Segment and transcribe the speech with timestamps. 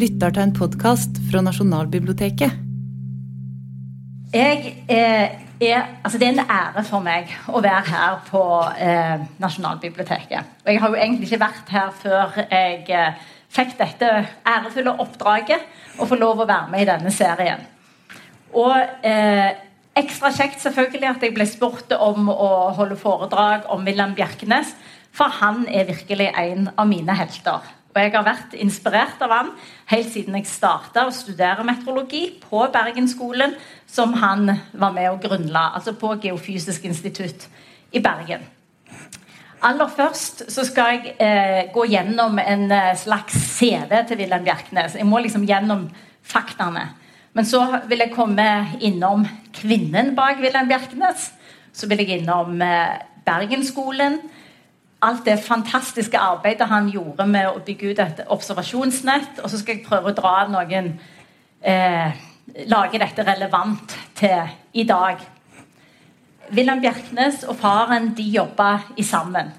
[0.00, 2.52] lytter til en podkast fra Nasjonalbiblioteket.
[4.32, 8.42] Jeg er, er, altså det er en ære for meg å være her på
[8.80, 10.54] eh, Nasjonalbiblioteket.
[10.64, 13.18] Og jeg har jo egentlig ikke vært her før jeg eh,
[13.52, 14.12] fikk dette
[14.46, 17.66] ærefulle oppdraget å få lov å være med i denne serien.
[18.56, 19.50] Og eh,
[20.00, 24.72] ekstra kjekt selvfølgelig at jeg ble spurt om å holde foredrag om Wilhelm Bjerknes,
[25.12, 27.68] for han er virkelig en av mine helter.
[27.90, 29.48] Og jeg har vært inspirert av han
[29.90, 33.56] helt siden jeg starta å studere meteorologi på Bergenskolen,
[33.90, 37.48] som han var med og grunnla, altså på Geofysisk institutt
[37.90, 38.46] i Bergen.
[39.66, 44.94] Aller først så skal jeg eh, gå gjennom en eh, slags CV til Wilhelm Bjerknes.
[44.96, 45.88] Jeg må liksom gjennom
[46.24, 46.86] faktaene.
[47.36, 47.60] Men så
[47.90, 48.46] vil jeg komme
[48.80, 51.28] innom kvinnen bak Wilhelm Bjerknes.
[51.76, 54.16] Så vil jeg innom eh, Bergenskolen
[55.00, 59.40] alt det fantastiske arbeidet han gjorde med å bygge ut et observasjonsnett.
[59.42, 60.94] Og så skal jeg prøve å dra noen
[61.60, 62.26] eh,
[62.66, 65.20] Lage dette relevant til i dag.
[66.50, 68.72] Wilhelm Bjerknes og faren de jobba
[69.06, 69.52] sammen.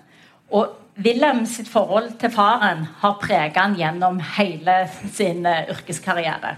[0.52, 4.76] Og Wilhelm sitt forhold til faren har preget han gjennom hele
[5.14, 6.58] sin uh, yrkeskarriere.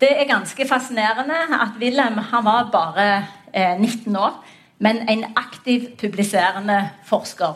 [0.00, 3.06] Det er ganske fascinerende at Wilhelm han var bare
[3.52, 4.34] eh, 19 år,
[4.82, 7.54] men en aktiv publiserende forsker.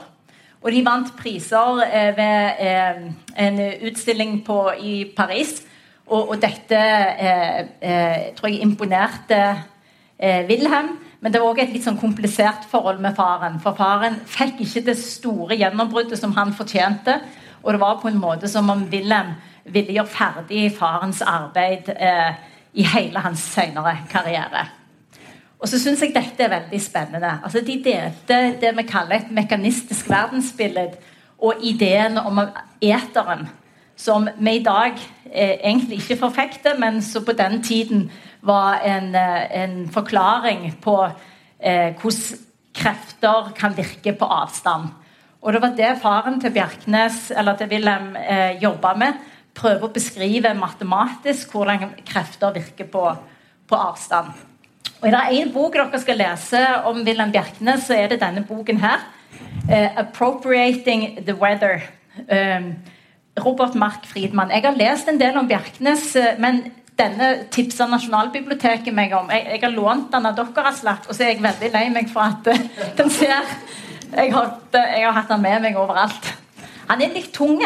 [0.60, 3.04] Og de vant priser eh, ved eh,
[3.46, 5.62] en utstilling på, i Paris.
[6.10, 9.38] Og, og dette eh, eh tror jeg imponerte
[10.18, 10.98] eh, Wilhelm.
[11.20, 13.60] Men det var også et litt sånn komplisert forhold med faren.
[13.60, 17.18] For faren fikk ikke det store gjennombruddet som han fortjente.
[17.62, 22.36] Og det var på en måte som om Wilhelm ville gjøre ferdig farens arbeid eh,
[22.72, 24.79] i hele hans senere karriere.
[25.60, 27.34] Og så syns jeg dette er veldig spennende.
[27.44, 30.88] Altså, de delte det vi kaller et mekanistisk verdensbilde
[31.40, 32.40] og ideen om
[32.80, 33.48] eteren,
[33.96, 34.96] som vi i dag
[35.28, 38.06] eh, egentlig ikke forfekter, men som på den tiden
[38.40, 40.96] var en, eh, en forklaring på
[41.60, 44.88] eh, hvordan krefter kan virke på avstand.
[45.40, 49.18] Og det var det faren til Bjerknes, eller til Wilhelm eh, jobba med.
[49.56, 53.04] Prøve å beskrive matematisk hvordan krefter virker på,
[53.68, 54.49] på avstand.
[55.00, 58.44] Og Er det én bok dere skal lese om Wilhelm Bjerknes, så er det denne
[58.44, 59.00] boken her.
[59.70, 61.80] Uh, 'Appropriating the Weather'.
[62.28, 62.72] Uh,
[63.46, 64.50] Robert Mark Friedmann.
[64.50, 66.64] Jeg har lest en del om Bjerknes, uh, men
[66.98, 69.30] denne tipsa Nasjonalbiblioteket meg om.
[69.30, 72.10] Jeg, jeg har lånt den av dere, Aslak, og så er jeg veldig lei meg
[72.12, 72.64] for at uh,
[72.98, 73.40] den ser
[74.10, 76.32] jeg har, jeg har, hatt den med meg overalt.
[76.88, 77.62] Han er litt tung,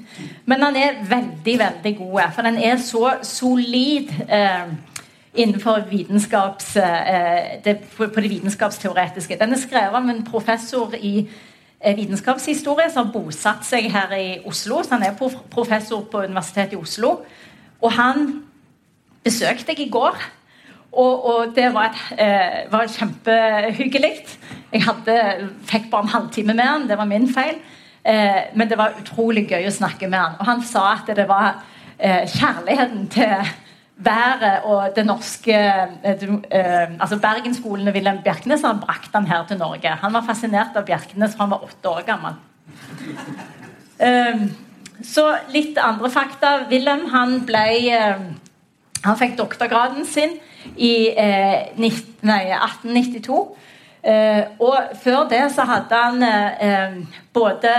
[0.50, 2.32] men han er veldig, veldig god.
[2.34, 4.10] For den er så solid.
[4.28, 4.74] Uh,
[5.34, 9.38] innenfor vitenskaps, eh, det, på det vitenskapsteoretiske.
[9.40, 11.28] Den er skrevet av en professor i
[11.80, 14.82] eh, vitenskapshistorie som har bosatt seg her i Oslo.
[14.82, 15.18] Så han er
[15.50, 17.18] professor på Universitetet i Oslo.
[17.82, 18.42] Og han
[19.24, 20.18] besøkte jeg i går.
[20.94, 24.12] Og, og det var, et, eh, var kjempehyggelig.
[24.72, 27.58] Jeg hadde, fikk bare en halvtime med han, det var min feil.
[28.04, 30.38] Eh, men det var utrolig gøy å snakke med han.
[30.38, 31.64] Og han sa at det var
[31.98, 33.34] eh, kjærligheten til
[33.96, 39.88] været og det norske eh, altså Bergensskolene Wilhelm Bjerknes har brakt han her til Norge.
[39.88, 42.34] Han var fascinert av Bjerknes fra han var åtte år gammel.
[44.02, 44.48] Um,
[45.04, 46.64] så litt andre fakta.
[46.70, 48.24] Wilhelm han ble eh,
[49.04, 50.38] Han fikk doktorgraden sin
[50.80, 53.40] i eh, 19, nei, 1892.
[54.04, 57.70] Uh, og før det så hadde han både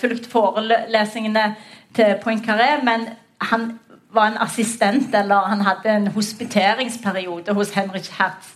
[0.00, 1.44] fulgt forelesningene
[1.94, 3.06] til Poincaré, men
[3.38, 3.68] han
[4.14, 8.54] var en assistent, eller han hadde en hospiteringsperiode hos Henrik Hertz.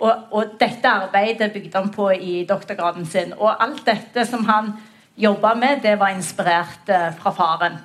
[0.00, 3.34] Og, og, dette arbeidet bygde han på i doktorgraden sin.
[3.36, 4.72] Og alt dette som han
[5.16, 7.76] jobba med, det var inspirert eh, fra faren.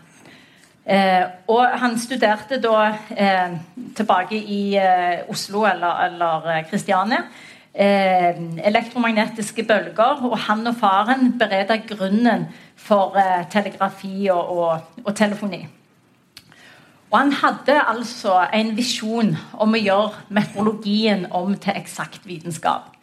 [0.85, 3.57] Eh, og han studerte da eh,
[3.97, 7.25] tilbake i eh, Oslo eller, eller Kristiania.
[7.73, 10.23] Eh, elektromagnetiske bølger.
[10.23, 15.65] Og han og faren bereda grunnen for eh, telegrafi og, og, og telefoni.
[17.11, 22.95] Og han hadde altså en visjon om å gjøre meteorologien om til eksakt vitenskap.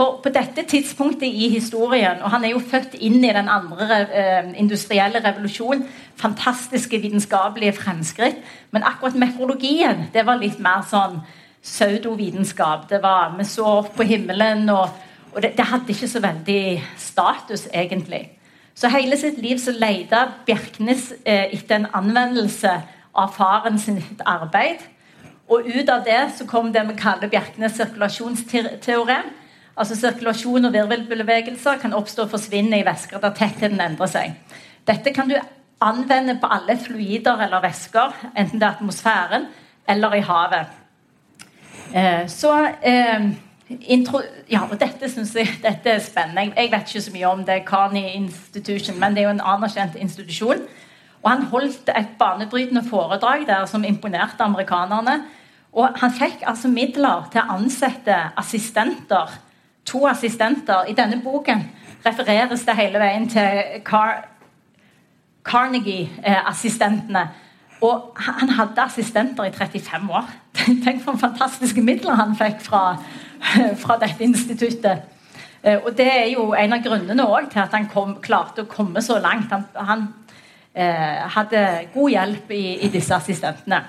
[0.00, 3.98] For på dette tidspunktet i historien, og han er jo født inn i den andre
[4.06, 5.82] eh, industrielle revolusjonen,
[6.16, 8.38] fantastiske vitenskapelige fremskritt,
[8.70, 11.18] men akkurat meteorologien det var litt mer sånn
[11.60, 12.86] pseudovitenskap.
[12.88, 14.88] Det var, Vi så opp på himmelen, og,
[15.34, 16.62] og det, det, hadde ikke så veldig
[16.96, 18.30] status, egentlig.
[18.74, 22.78] Så hele sitt liv så leita Bjerknes eh, etter en anvendelse
[23.14, 24.82] av faren sitt arbeid.
[25.50, 29.30] Og ut av det så kom det vi kaller Bjerknes sirkulasjonsteorem.
[29.80, 34.34] Altså Sirkulasjon og virvelbevegelser kan oppstå og forsvinne i væsker der tettheten endrer seg.
[34.86, 35.38] Dette kan du
[35.80, 39.46] anvende på alle fluider eller væsker, enten det er atmosfæren
[39.88, 40.66] eller i havet.
[41.94, 42.52] Eh, så
[42.82, 43.30] eh,
[43.80, 44.20] intro,
[44.50, 46.52] ja, og dette synes jeg dette er spennende.
[46.56, 49.96] Jeg, vet ikke så mye om det, Carney Institution, men det er jo en anerkjent
[49.96, 50.62] institusjon.
[51.22, 55.20] Og Han holdt et banebrytende foredrag der som imponerte amerikanerne.
[55.72, 59.30] Og han fikk altså midler til å ansette assistenter.
[59.84, 60.88] To assistenter.
[60.88, 61.62] I denne boken
[62.06, 64.26] refereres det hele veien til Car
[65.44, 67.28] Carnegie-assistentene.
[67.80, 70.26] Og han hadde assistenter i 35 år.
[70.84, 72.82] Tenk for fantastiske midler han fikk fra,
[73.80, 75.06] fra dette instituttet.
[75.62, 79.02] Eh, og Det er jo en av grunnene til at han kom, klarte å komme
[79.02, 79.52] så langt.
[79.52, 80.08] Han, han
[80.74, 83.80] hadde god hjelp i, i, disse assistentene.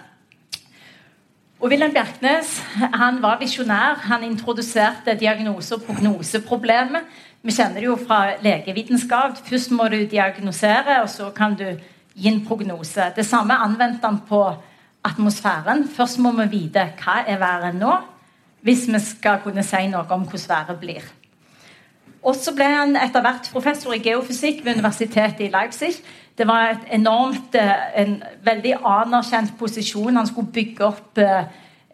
[1.61, 3.99] Og Wilhelm Bjerknes han var visjonær.
[4.07, 7.05] Han introduserte diagnose- og prognoseproblemet.
[7.41, 9.37] Vi kjenner det jo fra legevitenskap.
[9.45, 11.67] Først må du diagnosere, og så kan du
[12.13, 13.11] gi en prognose.
[13.15, 14.41] Det samme anvendte han på
[15.03, 15.87] atmosfæren.
[15.87, 17.95] Først må vi vite hva er været nå,
[18.61, 21.05] hvis vi skal kunne si noe om hvordan været blir.
[22.21, 25.95] Og så ble han etter hvert professor i geofysikk ved universitetet i Leipzig.
[26.37, 30.15] Det var et enormt, eh, en veldig anerkjent posisjon.
[30.15, 31.43] Han skulle bygge opp eh,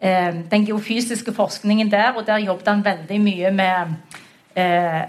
[0.00, 3.96] eh den geofysiske forskningen der, og der jobbet han veldig mye med
[4.56, 5.02] eh,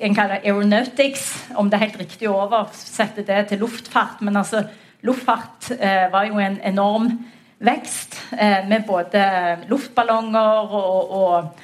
[0.00, 4.22] en kaller aeronautics, om det er helt riktig å oversette det til luftfart.
[4.24, 4.64] Men altså,
[5.06, 7.10] luftfart eh, var jo en enorm
[7.58, 9.22] vekst eh, med både
[9.68, 11.62] luftballonger og, og,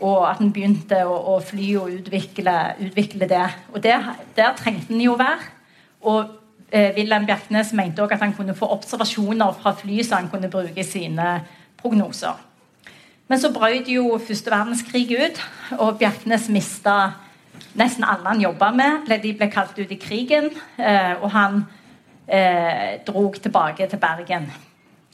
[0.00, 2.56] og at en begynte å, å, fly og utvikle,
[2.88, 3.46] utvikle det.
[3.72, 5.59] Og der, der trengte en jo være.
[6.00, 6.20] Og
[6.72, 10.50] eh, Wilhelm Bjerknes mente også at han kunne få observasjoner fra fly som han kunne
[10.50, 11.40] bruke sine
[11.80, 12.38] prognoser.
[13.28, 15.42] Men så brøt jo første verdenskrig ut,
[15.78, 17.12] og Bjerknes mista
[17.78, 20.50] nesten alle han jobba med, de ble kalt ut i krigen.
[20.78, 21.60] Eh, og han
[22.26, 24.50] eh, drog tilbake til Bergen.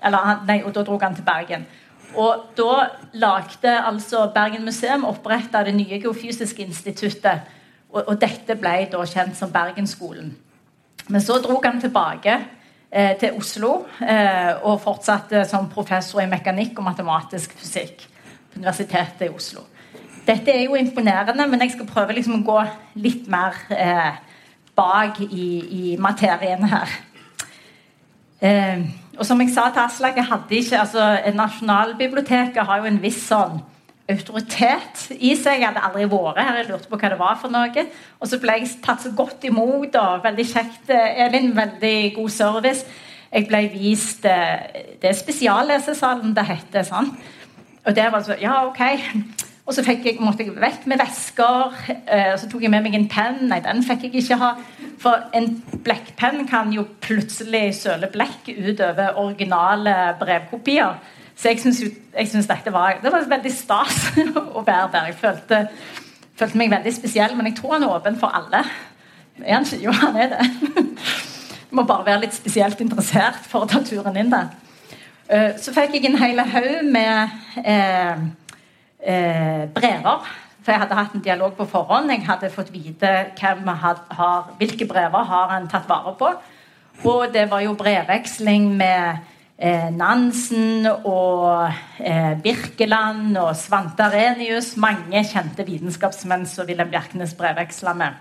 [0.05, 1.67] Eller, nei, og da drog han til Bergen.
[2.17, 7.45] Og da lagde altså Bergen museum oppretta det nye geofysiske instituttet.
[7.91, 10.33] Og, og, dette ble da kjent som Bergensskolen.
[11.09, 12.35] Men så dro han tilbake
[12.91, 18.07] eh, til Oslo eh, og fortsatte som professor i mekanikk og matematisk fysikk
[18.53, 19.67] på Universitetet i Oslo.
[20.27, 22.59] Dette er jo imponerende, men jeg skal prøve liksom å gå
[22.99, 24.17] litt mer eh,
[24.77, 26.97] bak i, i, materien her.
[28.43, 28.83] Eh,
[29.17, 33.63] og som jeg sa til Aslak, altså Nasjonalbiblioteket har jo en viss sånn
[34.11, 35.61] autoritet i seg.
[35.61, 37.87] Jeg hadde aldri vært her, jeg lurte på hva det var for noe.
[38.21, 41.53] Og så ble jeg tatt så godt imot, og veldig kjekt, eh, Elin.
[41.57, 42.87] Veldig god service.
[43.33, 46.87] Jeg ble vist eh, Det er spesiallesesalen det heter.
[46.87, 47.11] sånn.
[47.87, 48.81] Og der var det så Ja, OK.
[49.67, 51.75] Og så jeg, måtte jeg vekk med vesker.
[52.07, 53.49] Eh, og så tok jeg med meg en penn.
[53.51, 54.53] Nei, den fikk jeg ikke ha.
[55.03, 60.95] For en blekkpenn kan jo plutselig søle blekk utover originale brevkopier.
[61.37, 61.61] Så jeg
[62.31, 63.97] syns dette var, det var veldig stas
[64.57, 65.09] å være der.
[65.11, 65.63] Jeg følte,
[66.39, 68.63] følte, meg veldig spesiell, men jeg tror han er åpen for alle.
[69.45, 69.83] Er han ikke?
[69.85, 70.47] Jo, han er det.
[71.69, 74.49] Du må bare være litt spesielt interessert for å ta turen inn der.
[75.29, 78.27] Eh, så fikk jeg en hel haug med eh,
[79.05, 80.27] eh, brever.
[80.65, 82.11] For jeg hadde hatt en dialog på forhånd.
[82.11, 86.33] Jeg hadde fått vite had, har, hvilke brever har han tatt vare på.
[87.05, 89.21] Og det var jo brevveksling med
[89.97, 94.75] Nansen og eh, Birkeland og Svante Arenius.
[94.77, 98.19] Mange kjente vitenskapsmenn som Wilhelm Bjerknes brevveksla med.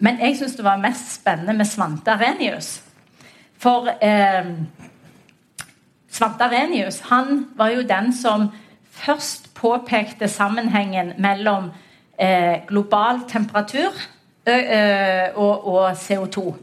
[0.00, 2.78] Men jeg syns det var mest spennende med Svante Arenius.
[3.60, 4.48] For eh,
[6.08, 8.48] Svante Arenius han var jo den som
[8.90, 11.68] først påpekte sammenhengen mellom
[12.16, 13.92] eh, global temperatur
[14.48, 16.54] ø, ø, og, og, CO2.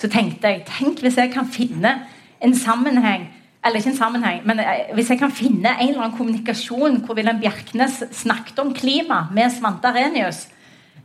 [0.00, 1.92] Så tenkte jeg tenk hvis jeg kan finne
[2.40, 3.28] en sammenheng
[3.64, 7.16] eller ikke en sammenheng, men eh, hvis jeg kan finne en eller annen kommunikasjon hvor
[7.18, 10.46] Wilhelm Bjerknes snakket om klima med Svante Arenius,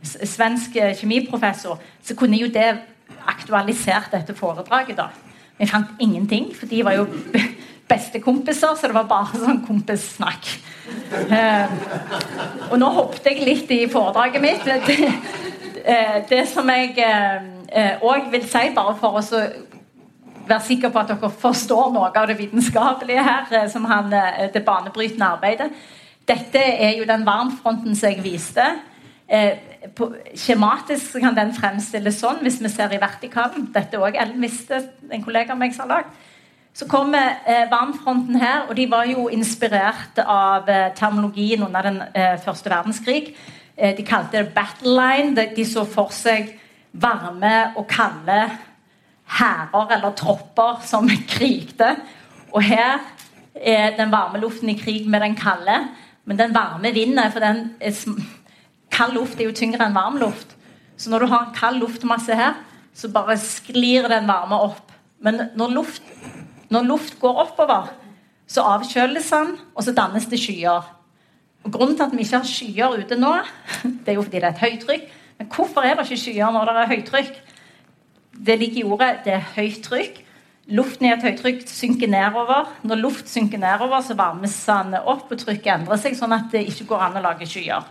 [0.02, 2.70] svensk eh, kjemiprofessor, så kunne jo det
[3.28, 4.96] aktualisert dette foredraget.
[4.96, 5.10] da.
[5.58, 7.06] Vi fant ingenting, for de var jo
[7.88, 10.48] bestekompiser, så det var bare sånn kompissnakk.
[11.12, 11.76] Eh,
[12.70, 14.64] og nå hoppet jeg litt i foredraget mitt.
[15.86, 16.96] Det, det som jeg
[18.02, 19.20] òg vil si, bare for å
[20.48, 24.10] være sikker på at dere forstår noe av det vitenskapelige her, som han,
[24.54, 25.70] det banebrytende arbeidet
[26.26, 28.64] Dette er jo den varmfronten som jeg viste.
[29.28, 29.58] Eh,
[29.94, 33.68] på, skjematisk kan den fremstilles sånn hvis vi ser i vertikalen.
[33.74, 36.24] Dette òg Ellen visste, en kollega av meg som har lagd.
[36.76, 42.02] Så kommer eh, varmfronten her, og de var jo inspirert av eh, terminologien under den
[42.12, 43.32] eh, første verdenskrig.
[43.76, 45.34] Eh, de kalte det 'battle line'.
[45.34, 46.52] De, de, så for seg
[46.92, 48.50] varme og kalde
[49.26, 51.96] hærer eller tropper som krigte.
[52.52, 53.00] Og her
[53.54, 55.80] er den varme luften i krig med den kalde.
[56.24, 57.76] Men den varme vinner, for den
[58.90, 60.56] kald luft er jo tyngre enn varm luft.
[60.96, 62.56] Så når du har en kald luftmasse her,
[62.96, 64.92] så bare sklir den varme opp.
[65.20, 66.02] Men når luft,
[66.72, 67.92] når luft går oppover,
[68.46, 70.86] så avkjøles den, og så dannes det skyer.
[71.66, 73.32] Og Grunnen til at vi ikke har skyer ute nå,
[74.04, 75.06] det er jo fordi det er et høytrykk.
[75.38, 77.40] Men hvorfor er det ikke skyer når det er høytrykk?
[78.36, 80.22] Det ligger i ordet det er høyt trykk.
[80.66, 82.72] Luften i et høytrykk synker nedover.
[82.82, 86.64] Når luft synker nedover, så varmes den opp, og trykket endrer seg, sånn at det
[86.66, 87.86] ikke går an å lage skyer.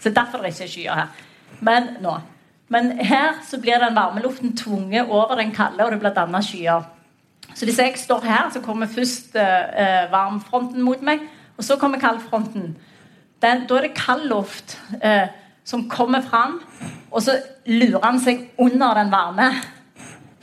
[0.00, 1.26] Så Derfor er det ikke er skyer her.
[1.60, 2.14] Men nå.
[2.72, 6.48] Men her så blir den varme luften tvunget over den kalde, og det blir dannet
[6.48, 6.88] skyer.
[7.52, 12.00] Så hvis jeg står her, så kommer først eh, varmfronten mot meg, og så kommer
[12.00, 12.72] kaldfronten.
[13.44, 15.28] Den, da er det kald luft eh,
[15.64, 16.62] som kommer fram,
[17.12, 17.36] og så
[17.68, 19.52] lurer han seg under den varme.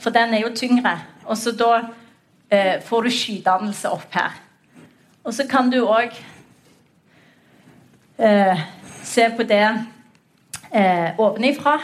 [0.02, 0.96] For den er jo tyngre.
[1.24, 1.72] Og så da
[2.50, 4.34] eh, får du skydannelse opp her.
[5.22, 6.16] Og så kan du òg
[8.18, 8.62] eh,
[9.06, 9.62] se på det
[10.74, 11.76] eh, ovenifra,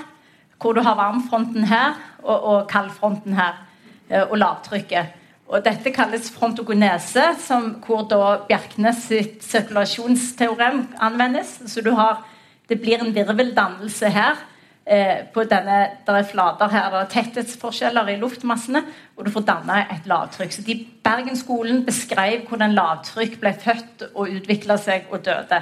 [0.59, 1.95] hvor du har varmfronten her
[2.25, 3.63] og, og kaldfronten her,
[4.11, 5.15] eh, og lavtrykket.
[5.49, 11.55] Og Dette kalles frontogonese, som, hvor da Bjerknes sitt sirkulasjonsteorem anvendes.
[11.71, 12.27] Så har,
[12.69, 14.43] det blir en virveldannelse her
[14.89, 18.81] Eh, på denne, der er flater her, det er tetthetsforskjeller i luftmassene,
[19.17, 20.55] og du får danna et lavtrykk.
[20.55, 25.59] Så de Bergensskolen beskrev hvordan lavtrykk ble født og utvikla seg og døde.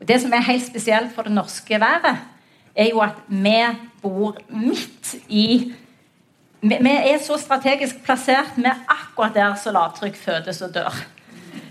[0.00, 2.22] Og Det som er helt spesielt for det norske været,
[2.74, 3.58] er jo at vi
[4.02, 5.74] bor midt i
[6.62, 8.54] Vi, er så strategisk plassert.
[8.56, 10.94] Vi er akkurat der så lavtrykk fødes og dør.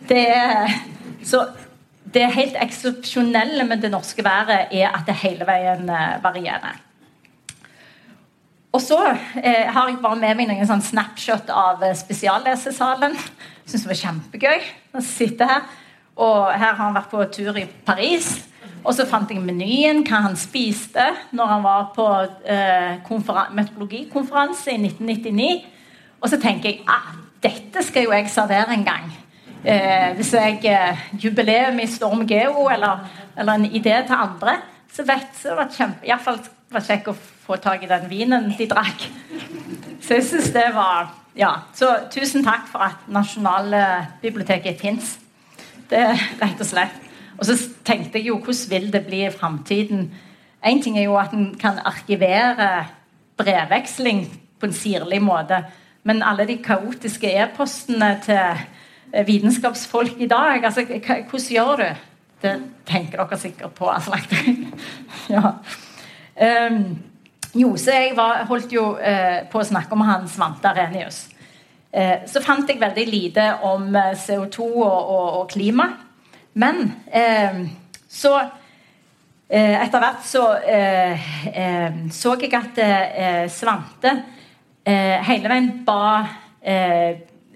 [0.09, 0.67] Det er,
[1.23, 1.47] så
[2.13, 6.90] det helt eksepsjonelle med det norske været er at det hele veien eh, varierer.
[8.71, 13.17] Og så eh, har jeg bare med meg noen sånn snapshot av eh, spesiallesesalen.
[13.67, 15.65] Syns det var kjempegøy å sitte her.
[16.21, 18.31] Og her har han vært på tur i Paris.
[18.81, 21.03] Og så fant jeg menyen, hva han spiste
[21.35, 22.07] når han var på
[22.49, 23.11] eh,
[23.59, 25.51] metodologikonferanse i 1999.
[26.21, 29.11] Og så tenker jeg at ah, dette skal jo jeg servere en gang.
[29.61, 33.03] Eh, hvis jeg eh, jubileum i Storm Geo eller,
[33.35, 34.57] eller, en idé til andre,
[34.91, 36.39] så vet jeg det var kjempe, iallfall
[36.71, 39.07] var kjekk å få tak i den vinen de drakk.
[40.01, 41.51] Så jeg syns det var Ja.
[41.73, 45.17] Så tusen takk for at Nasjonalbiblioteket fins.
[45.89, 46.97] Det er rett og slett.
[47.39, 47.55] Og så
[47.85, 50.11] tenkte jeg jo hvordan vil det bli i framtiden?
[50.65, 52.85] Én ting er jo at en kan arkivere
[53.37, 54.27] brevveksling
[54.59, 55.63] på en sirlig måte.
[56.03, 60.85] Men alle de kaotiske e-postene til vitenskapsfolk i dag, altså,
[61.29, 61.89] hvordan gjør du?
[62.41, 62.53] Det
[62.85, 63.87] tenker dere sikkert på.
[63.89, 64.17] Altså.
[65.35, 65.51] ja.
[66.67, 66.97] Um,
[67.53, 71.25] jo, så jeg var, holdt jo eh, på å snakke om han Svante Arenius.
[71.91, 75.89] Eh, så fant jeg veldig lite om eh, CO2 og, og, og, klima.
[76.53, 77.63] Men eh,
[78.09, 78.39] så
[79.51, 80.41] Etter hvert så
[82.15, 82.77] så jeg at
[83.51, 84.13] Svante
[85.27, 86.21] hele veien ba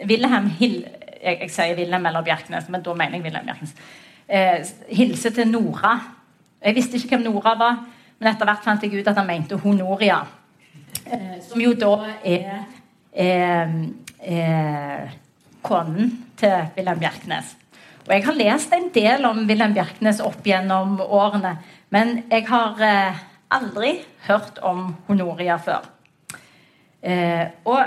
[0.04, 3.72] Wilhelm Hill jeg, jeg, sier Wilhelm eller Bjerknes, men da mener jeg Wilhelm Bjerknes.
[4.92, 5.94] hilse til Nora.
[6.60, 7.80] Jeg visste ikke hvem Nora var.
[8.26, 10.24] Men etter hvert fant jeg ut at han mente Honoria.
[11.06, 11.92] Eh, som jo da
[12.26, 12.64] er,
[13.14, 13.76] er,
[14.18, 15.12] er
[15.62, 17.52] konen til Wilhelm Bjerknes.
[18.08, 21.52] Og Jeg har lest en del om Wilhelm Bjerknes opp gjennom årene,
[21.94, 23.22] men jeg har eh,
[23.54, 23.94] aldri
[24.26, 25.86] hørt om Honoria før.
[27.06, 27.78] Eh, og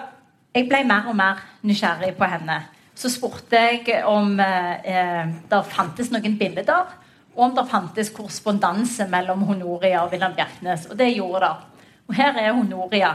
[0.55, 2.61] jeg ble mer og mer nysgjerrig på henne.
[2.95, 6.95] Så spurte jeg om eh, eh det fantes noen bilder
[7.39, 10.89] og om det fantes korrespondanse mellom Honoria og Wilhelm Bjerknes.
[10.91, 11.85] Og det gjorde det.
[12.09, 13.13] Og her er Honoria.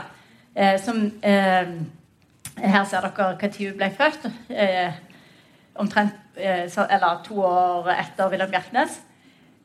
[0.55, 1.73] Eh, som, eh,
[2.55, 4.31] her ser dere når hun ble født.
[4.49, 4.93] Eh,
[5.75, 9.01] omtrent eh, eller to år etter Wilhelm Bjerknes.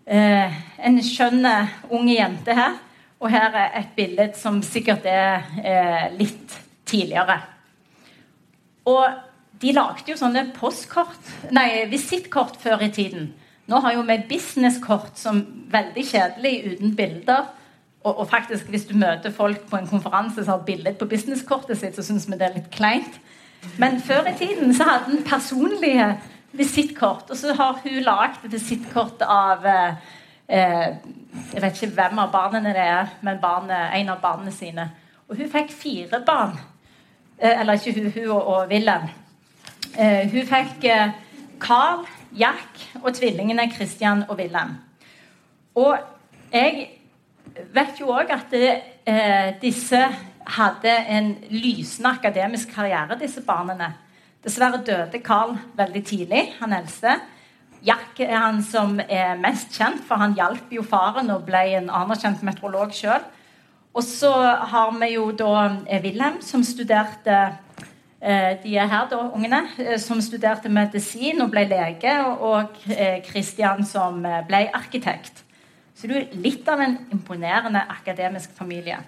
[0.06, 1.46] Eh, en skjønn
[1.90, 2.80] ung jente her.
[3.20, 7.42] Og her er et bilde som sikkert er eh, litt tidligere.
[8.86, 9.06] Og
[9.60, 13.36] de lagde jo sånne postkort, nei, visittkort før i tiden.
[13.68, 17.50] Nå har jo vi businesskort som veldig kjedelig uten bilder.
[18.04, 21.78] Og, og, faktisk hvis du møter folk på en konferanse som har bilde på businesskortet
[21.78, 23.18] sitt, så syns vi det er litt kleint.
[23.76, 26.08] Men før i tiden så hadde en personlige
[26.56, 27.30] visittkort.
[27.30, 30.08] Og så har hun lagd et visittkort av eh,
[30.48, 34.88] Jeg vet ikke hvem av barna det er, men barnet, en av barna sine.
[35.28, 36.56] Og hun fikk fire barn.
[37.38, 39.10] Eh, eller ikke hun, hun og, og Wilhelm.
[39.98, 41.12] Eh, hun fikk eh,
[41.60, 42.06] Carl,
[42.37, 44.76] Jack og tvillingene Christian og Wilhelm.
[45.78, 45.99] Og
[46.52, 46.88] jeg
[47.75, 50.00] vet jo òg at det, eh, disse
[50.49, 53.92] hadde en lysende akademisk karriere, disse barna.
[54.44, 57.18] Dessverre døde Carl veldig tidlig, han eldste.
[57.82, 61.90] Jack er han som er mest kjent, for han hjalp jo faren og ble en
[61.90, 63.23] anerkjent meteorolog sjøl.
[63.94, 64.32] Og så
[64.70, 65.52] har vi jo da
[65.87, 67.38] eh, Wilhelm, som studerte
[68.18, 69.60] De er her, da, ungene.
[69.78, 72.14] Eh, som studerte medisin og ble lege.
[72.26, 72.75] Og
[73.28, 75.44] Kristian som ble arkitekt.
[75.94, 78.98] Så du er litt av en imponerende akademisk familie.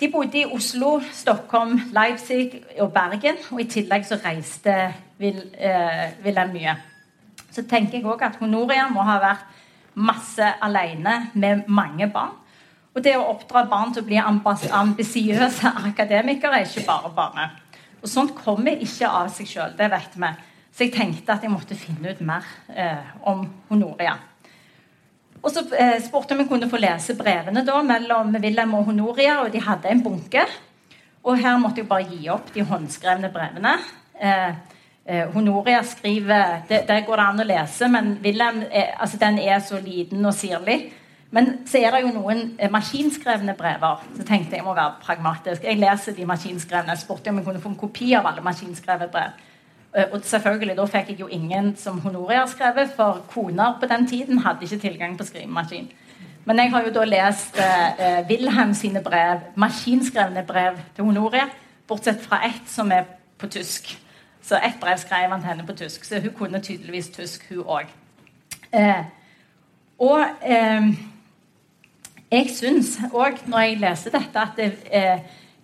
[0.00, 3.36] De bodde i Oslo, Stockholm, Leipzig og Bergen.
[3.52, 4.74] Og i tillegg så reiste
[5.20, 6.76] Wilhelm mye.
[7.52, 9.60] Så tenker jeg òg at Honoria må ha vært
[9.94, 12.38] masse alene med mange barn.
[12.92, 17.46] Og det å oppdra barn til å bli ambisiøse akademikere er ikke bare bare.
[18.02, 20.30] Og sånt kommer ikke av seg sjøl, det vet vi.
[20.72, 24.16] Så jeg tenkte at jeg måtte finne ut mer eh, om Honoria.
[25.42, 29.40] Og så eh, spurte om jeg kunne få lese brevene da, mellom Wilhelm og Honoria,
[29.42, 30.44] og de hadde en bunke.
[31.22, 33.76] Og her måtte jeg bare gi opp de håndskrevne brevene.
[34.18, 34.50] Eh,
[35.06, 39.38] eh Honoria skriver det, Der går det an å lese, men Wilhelm er, altså, den
[39.38, 40.92] er så liten og sirlig
[41.32, 44.02] men så er det jo noen eh, maskinskrevne brever.
[44.18, 45.64] Så tenkte jeg må være pragmatisk.
[45.64, 46.92] Jeg leser de maskinskrevne.
[46.92, 49.38] Jeg spurte om jeg kunne få en kopi av alle maskinskrevne brev.
[49.96, 53.88] Eh, og selvfølgelig, Da fikk jeg jo ingen som Honoria har skrevet, for koner på
[53.88, 55.88] den tiden hadde ikke tilgang på skrivemaskin.
[56.44, 61.46] Men jeg har jo da lest eh, Wilhelm sine brev, maskinskrevne brev til Honoria,
[61.88, 63.04] bortsett fra ett som er
[63.38, 63.98] på tysk.
[64.42, 67.64] Så ett brev skrev han til henne på tysk, så hun kunne tydeligvis tysk, hun
[67.64, 67.88] òg.
[68.72, 69.04] Eh,
[69.98, 70.92] og eh,
[72.32, 74.60] jeg syns òg, når jeg leser dette, at
[74.90, 75.18] eh,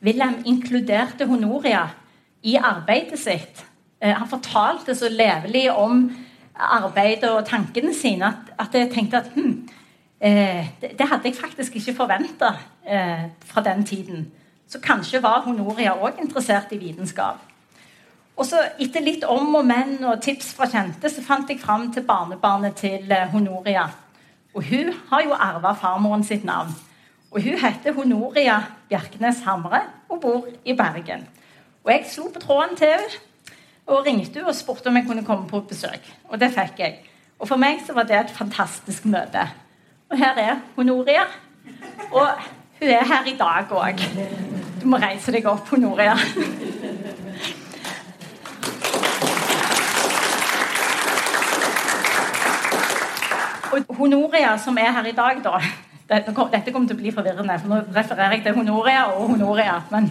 [0.04, 1.86] Wilhelm inkluderte Honoria
[2.42, 3.64] i arbeidet sitt.
[4.00, 6.06] Eh, han fortalte så levelig om
[6.58, 9.68] arbeidet og tankene sine at, at jeg tenkte at hm,
[10.20, 12.54] eh, det, det, hadde jeg faktisk ikke forventa
[12.86, 14.26] eh, fra den tiden.
[14.68, 17.40] Så kanskje var Honoria òg interessert i vitenskap.
[18.38, 21.88] Og så Etter litt om og men og tips fra kjente, så fant jeg fram
[21.92, 23.88] til barnebarnet til eh, Honoria.
[24.54, 26.72] Og hun har jo arva farmoren sitt navn.
[27.30, 31.28] Og Hun heter Honoria Bjerknes Hamre og bor i Bergen.
[31.84, 33.24] Og Jeg slo på tråden til henne
[33.86, 36.08] og ringte henne og spurte om jeg kunne komme på besøk.
[36.28, 36.98] Og det fikk jeg.
[37.38, 39.44] Og For meg så var det et fantastisk møte.
[40.10, 41.26] Og her er Honoria.
[42.10, 42.28] Og
[42.80, 44.02] hun er her i dag òg.
[44.80, 46.16] Du må reise deg opp, Honoria.
[53.86, 55.60] Honoria, som er her i dag, da
[56.08, 59.74] Dette kommer til å bli forvirrende, for nå refererer jeg til Honoria og Honoria.
[59.90, 60.06] Men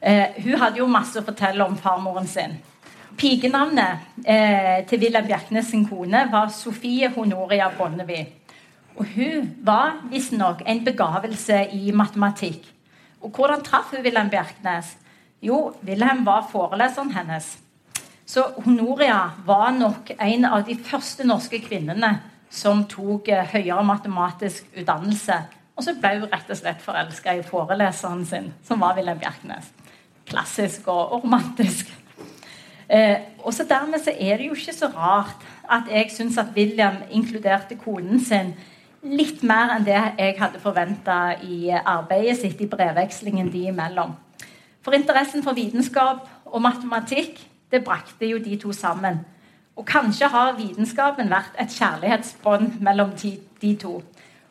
[0.00, 2.56] eh, hun hadde jo masse å fortelle om farmoren sin.
[3.14, 8.26] Pikenavnet eh, til Wilhelm Bjerknes sin kone var Sofie Honoria Bonnevie.
[8.98, 12.66] Og hun var visstnok en begavelse i matematikk.
[13.22, 14.96] Og hvordan traff hun Wilhelm Bjerknes?
[15.46, 17.54] Jo, Wilhelm var foreleseren hennes.
[18.26, 22.16] Så Honoria var nok en av de første norske kvinnene
[22.54, 25.40] som tok eh, høyere matematisk utdannelse.
[25.74, 29.72] Og så ble hun rett og slett forelska i foreleseren sin, som var Wilhelm Bjerknes.
[30.28, 31.90] Klassisk og, romantisk.
[32.88, 36.52] Eh, og så Dermed så er det jo ikke så rart at jeg syns at
[36.56, 38.54] William inkluderte konen sin
[39.04, 44.14] litt mer enn det jeg hadde forventa i arbeidet sitt i brevvekslingen de imellom.
[44.84, 47.40] For interessen for vitenskap og matematikk
[47.72, 49.24] det brakte jo de to sammen.
[49.76, 53.10] Og kanskje har vitenskapen vært et kjærlighetsbånd mellom
[53.62, 53.96] de to.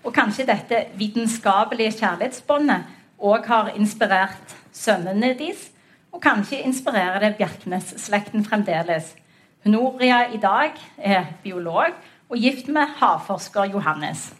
[0.04, 2.90] Og kanskje dette vitenskapelige kjærlighetsbåndet
[3.24, 5.70] òg har inspirert sønnene deres.
[6.12, 9.16] Og kanskje inspirerer det Bjerknes-slekten fremdeles.
[9.64, 11.96] Honoria i dag er biolog
[12.30, 14.34] og gift med havforsker Johannes.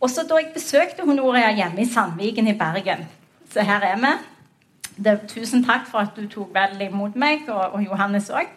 [0.00, 3.04] Også da jeg besøkte Honoria hjemme i Sandviken i Bergen
[3.50, 4.12] Så her er vi.
[5.04, 8.48] Det, tusen takk for at du tok vel imot meg, og, og Johannes òg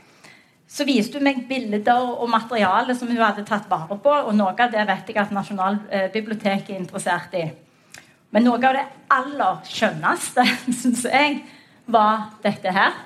[0.67, 4.11] så viste hun meg bilder og materiale som hun hadde tatt vare på.
[4.27, 7.45] Og noe av det vet jeg at Nasjonalbiblioteket er interessert i.
[8.35, 10.43] Men noe av det aller skjønneste,
[10.81, 11.39] syns jeg,
[11.87, 12.97] var dette her.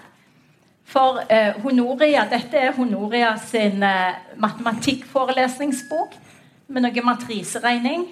[0.91, 6.17] For eh, Honoria, Dette er Honoria sin eh, matematikkforelesningsbok
[6.73, 8.07] med noe matriseregning.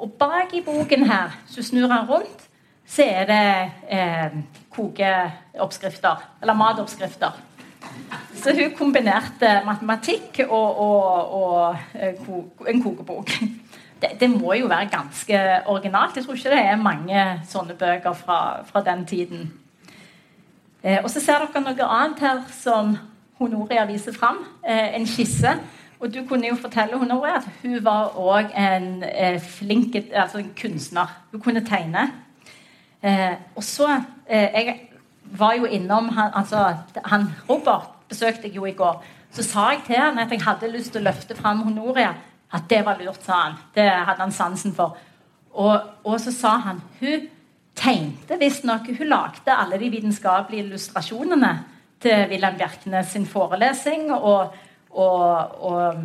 [0.00, 2.48] Og bak i boken her, du snur han rundt,
[2.88, 3.44] så er det
[3.92, 4.40] eh,
[4.72, 6.24] kokeoppskrifter.
[6.42, 7.36] Eller matoppskrifter.
[8.36, 13.32] Så hun kombinerte matematikk og, og, og en kokebok.
[14.02, 16.16] Det, det, må jo være ganske originalt.
[16.16, 19.46] Jeg tror ikke det er mange sånne bøker fra, fra den tiden.
[20.82, 22.92] Eh, og så ser dere noe annet her som
[23.40, 24.42] Honoria viser fram.
[24.68, 25.56] Eh, en skisse.
[26.00, 30.52] Og du kunne jo fortelle Honoria at hun var òg en eh, flink altså en
[30.60, 31.16] kunstner.
[31.32, 32.10] Hun kunne tegne.
[33.02, 33.88] Eh, og så
[34.28, 34.80] eh, Jeg
[35.30, 39.02] var jo innom han, altså, han Robert besøkte jeg jo i går.
[39.34, 42.14] Så sa jeg til han at jeg hadde lyst til å løfte fram Honoria.
[42.54, 43.56] At det var lurt, sa han.
[43.74, 44.96] Det hadde han sansen for.
[45.56, 47.26] Og, og så sa han hun
[47.76, 51.52] tegnte visstnok Hun lagde alle de vitenskapelige illustrasjonene
[52.00, 54.54] til Wilhelm Bjerknes sin forelesing og,
[54.90, 56.04] og, og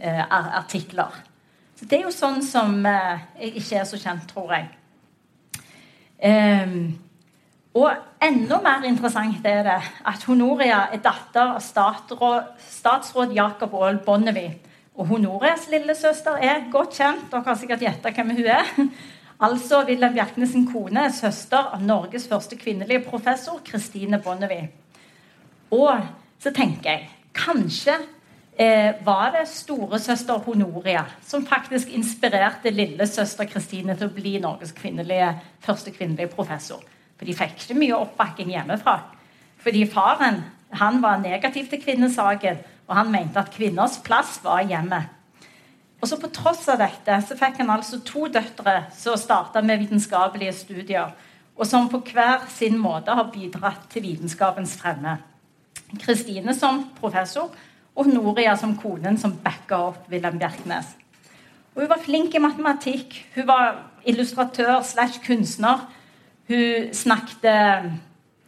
[0.00, 1.16] eh, artikler.
[1.76, 4.68] Så Det er jo sånn som eh, ikke er så kjent, tror jeg.
[6.20, 6.98] Um,
[7.78, 7.90] og
[8.22, 9.76] enda mer interessant er det
[10.10, 14.56] at Honoria er datter av statsråd, statsråd Jakob Aall Bonnevie.
[14.98, 17.28] Og Honorias lillesøster er godt kjent.
[17.30, 18.74] Dere har sikkert gjetta hvem hun er.
[19.40, 24.66] Altså Wilhelm Bjerknes' kone er søster av Norges første kvinnelige professor, Christine Bonnevie.
[25.72, 26.02] Og
[26.42, 27.94] så tenker jeg kanskje
[28.58, 35.36] eh, var det storesøster Honoria som faktisk inspirerte lillesøster Kristine til å bli Norges kvinnelige,
[35.64, 36.82] første kvinnelige professor.
[37.20, 38.96] For de fikk ikke mye oppbakking hjemmefra.
[39.60, 40.40] Fordi faren
[40.80, 45.10] han var negativ til kvinnesaken, og han mente at kvinners plass var hjemmet.
[46.00, 49.82] Og så På tross av dette så fikk han altså to døtre som starta med
[49.82, 51.12] vitenskapelige studier,
[51.56, 55.18] og som på hver sin måte har bidratt til vitenskapens fremme.
[56.00, 57.52] Kristine som professor
[57.94, 60.94] og Noria som konen som backa opp Wilhelm Bjerknes.
[61.74, 63.18] Og hun var flink i matematikk.
[63.34, 65.84] Hun var illustratør slash kunstner.
[66.50, 67.44] Hun snakket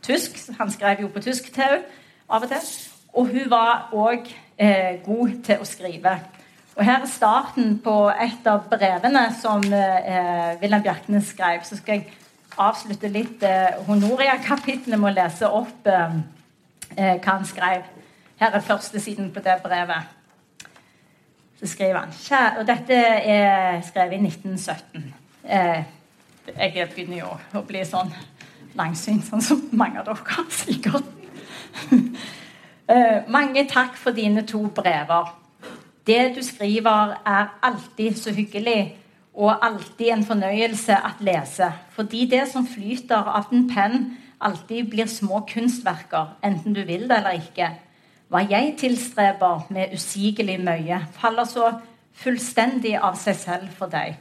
[0.03, 0.39] tysk.
[0.59, 1.83] Han skrev jo på tysk til henne
[2.29, 2.71] av og til.
[3.13, 6.17] Og hun var òg eh, god til å skrive.
[6.77, 11.61] Og Her er starten på et av brevene som eh, Wilhelm Bjerknes skrev.
[11.69, 12.15] Så skal jeg
[12.57, 16.19] avslutte litt eh, Honoria-kapitlet med å lese opp eh,
[16.97, 17.85] eh hva han skrev.
[18.41, 20.09] Her er første siden på det brevet.
[21.61, 25.15] Så skriver han Og dette er skrevet i 1917.
[25.45, 25.83] Eh,
[26.47, 28.11] jeg begynner jo å bli sånn
[28.79, 31.07] langsynt, sånn som mange av dere sikkert.
[32.89, 35.31] eh, mange takk for dine to brever.
[36.07, 38.97] Det du skriver, er alltid så hyggelig
[39.33, 41.71] og alltid en fornøyelse å lese.
[41.95, 47.21] Fordi det som flyter av den penn, alltid blir små kunstverker, enten du vil det
[47.21, 47.71] eller ikke.
[48.33, 51.71] Hva jeg tilstreber med usigelig møye, faller så
[52.17, 54.17] fullstendig av seg selv for deg.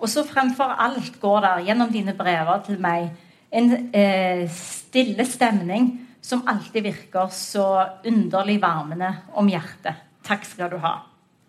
[0.00, 3.08] Og så fremfor alt går der gjennom dine brever til meg
[3.56, 5.88] en eh, stille stemning
[6.20, 7.66] som alltid virker så
[8.04, 10.02] underlig varmende om hjertet.
[10.26, 10.98] Takk skal du ha.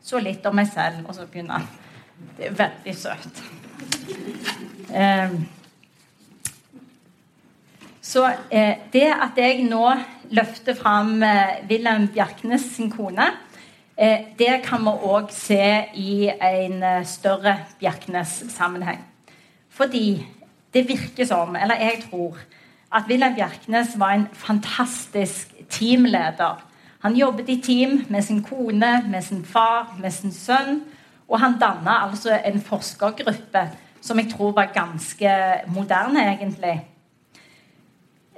[0.03, 1.67] Så litt om meg selv, og så begynner han.
[2.37, 3.41] Det er veldig søtt.
[4.93, 5.33] Eh,
[8.07, 9.83] så eh, det at jeg nå
[10.37, 13.27] løfter fram eh, Wilhelm Bjerknes sin kone,
[13.97, 19.03] eh, det kan vi òg se i en eh, større Bjerknes-sammenheng.
[19.69, 20.25] Fordi
[20.73, 22.37] det virker som, eller jeg tror,
[22.93, 26.63] at Wilhelm Bjerknes var en fantastisk teamleder.
[26.99, 30.81] Han jobbet i team med sin kone, med sin far, med sin sønn.
[31.27, 33.69] Og han danna altså en forskergruppe
[34.01, 35.31] som jeg tror var ganske
[35.67, 36.81] moderne, egentlig.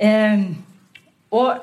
[0.01, 0.39] Eh,
[1.31, 1.55] og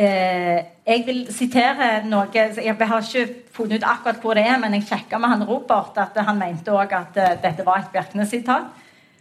[0.00, 4.72] Eh, jeg vil sitere noe Jeg har ikke funnet ut akkurat hvor det er, men
[4.78, 8.70] jeg sjekka med han Robert at han mente òg at uh, dette var et Bjerknes-sitat.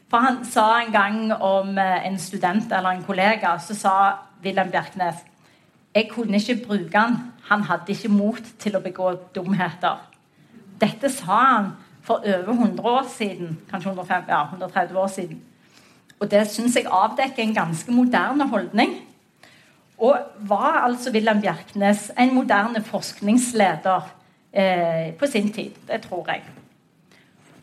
[0.10, 3.96] For han sa en gang om uh, en student eller en kollega, så sa
[4.44, 5.26] Wilhelm Bjerknes
[5.96, 7.18] jeg kunne ikke bruke han.
[7.50, 10.00] Han hadde ikke mot til å begå dumheter.
[10.80, 11.70] Dette sa han
[12.06, 13.58] for over 100 år siden.
[13.72, 15.42] Kanskje 150, ja, 130 år siden.
[16.20, 18.96] Og det syns jeg avdekker en ganske moderne holdning
[20.00, 24.08] og var altså Wilhelm Bjerknes en moderne forskningsleder
[24.54, 25.76] eh, på sin tid.
[25.88, 26.44] Det tror jeg.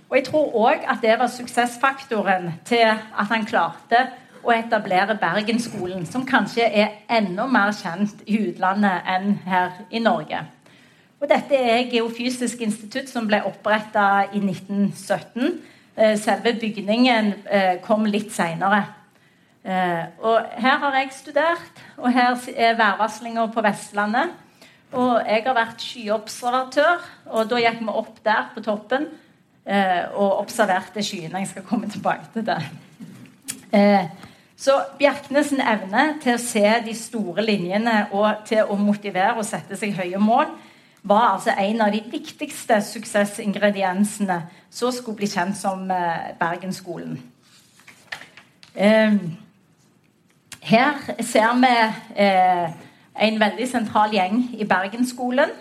[0.08, 4.04] Og jeg tror òg at det var suksessfaktoren til at han klarte
[4.46, 10.44] å etablere Bergenskolen, som kanskje er enda mer kjent i utlandet enn her i Norge.
[11.20, 15.56] Og dette er Geofysisk institutt som ble oppretta i 1917.
[15.96, 18.84] Eh, selve bygningen eh, kom litt seinere.
[19.66, 24.30] Eh, og her har jeg studert, og her er værvarslinga på Vestlandet.
[24.92, 29.08] Og jeg har vært skyobservatør, og da gikk vi opp der på toppen
[29.66, 31.42] eh, og observerte skyene.
[31.42, 32.60] Jeg skal komme tilbake til det.
[33.74, 34.06] Eh,
[34.56, 39.76] så Bjerknes' evne til å se de store linjene og til å motivere og sette
[39.76, 40.52] seg høye mål
[41.06, 44.38] var altså en av de viktigste suksessingrediensene
[44.70, 45.84] som skulle bli kjent som
[46.38, 47.18] Bergensskolen.
[48.74, 49.18] Eh,
[50.66, 51.74] her ser vi
[52.22, 52.70] eh,
[53.26, 55.52] en veldig sentral gjeng i Bergensskolen.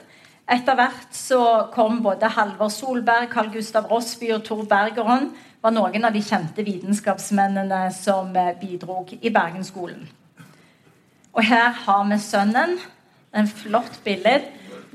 [0.50, 1.42] Etter hvert så
[1.74, 6.66] kom både Halvor Solberg, Carl Gustav Rossby og Tor Bergeron var noen av de kjente
[6.66, 10.04] vitenskapsmennene som bidro i Bergenskolen.
[11.34, 12.78] Og her har vi sønnen.
[13.36, 14.40] En flott bilde.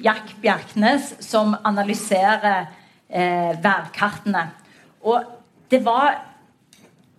[0.01, 2.70] Jack Bjerknes som analyserer
[3.11, 4.46] eh, værkartene.
[5.03, 5.27] Og
[5.70, 6.30] det var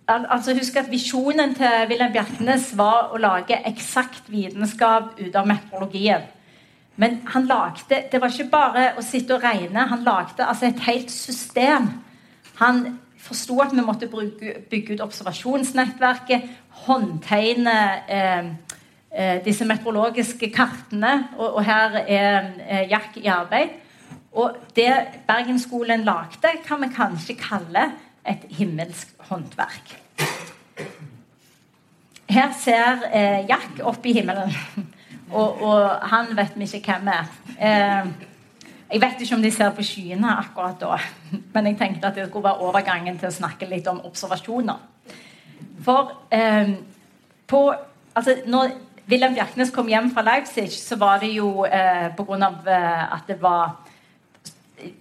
[0.08, 6.24] altså Husk at Visjonen til Wilhelm Bjerknes var å lage eksakt vitenskap ut av meteorologien.
[6.96, 9.86] Men han lagde, det var ikke bare å sitte og regne.
[9.88, 11.88] Han lagde altså et helt system.
[12.58, 16.50] Han forsto at vi måtte bruke, bygge ut observasjonsnettverket,
[16.84, 18.50] håndtegne eh,
[19.14, 21.14] eh, disse meteorologiske kartene.
[21.38, 23.78] Og, og her er eh, Jack i arbeid.
[24.32, 24.92] Og det
[25.28, 27.90] Bergensskolen lagde, kan vi kanskje kalle
[28.28, 29.96] et himmelsk håndverk.
[32.32, 34.52] Her ser eh, Jack opp i himmelen,
[35.38, 37.32] og, og, han vet vi ikke hvem er.
[37.58, 38.12] Eh,
[38.92, 40.96] jeg vet ikke om de ser på skyene akkurat da,
[41.54, 44.88] men jeg tenkte at det skulle være overgangen til å snakke litt om observasjoner.
[45.82, 46.76] For eh,
[47.50, 47.60] på,
[48.14, 48.76] altså, når
[49.10, 52.52] Wilhelm Bjerknes kom hjem fra Leipzig, så var det jo eh, pga.
[52.70, 53.74] Eh, at det var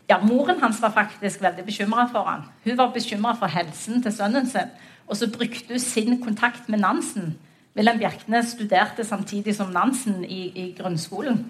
[0.10, 2.44] ja, Moren hans var faktisk veldig bekymra for han.
[2.66, 4.72] Hun var bekymra for helsen til sønnen sin.
[5.08, 7.36] Og så brukte hun sin kontakt med Nansen.
[7.76, 11.46] Wilhelm Bjerkne studerte samtidig som Nansen i, i, grunnskolen.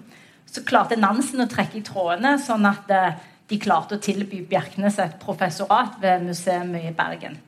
[0.46, 4.98] Så klarte Nansen å trekke i trådene, sånn at eh, de klarte å tilby Bjerknes
[5.02, 7.38] et professorat ved museet i Bergen.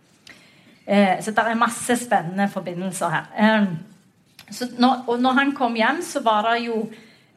[0.87, 3.29] Eh, så det er masse spennende forbindelser her.
[3.39, 3.67] Eh,
[4.79, 6.81] når, og når han kom hjem, så var det jo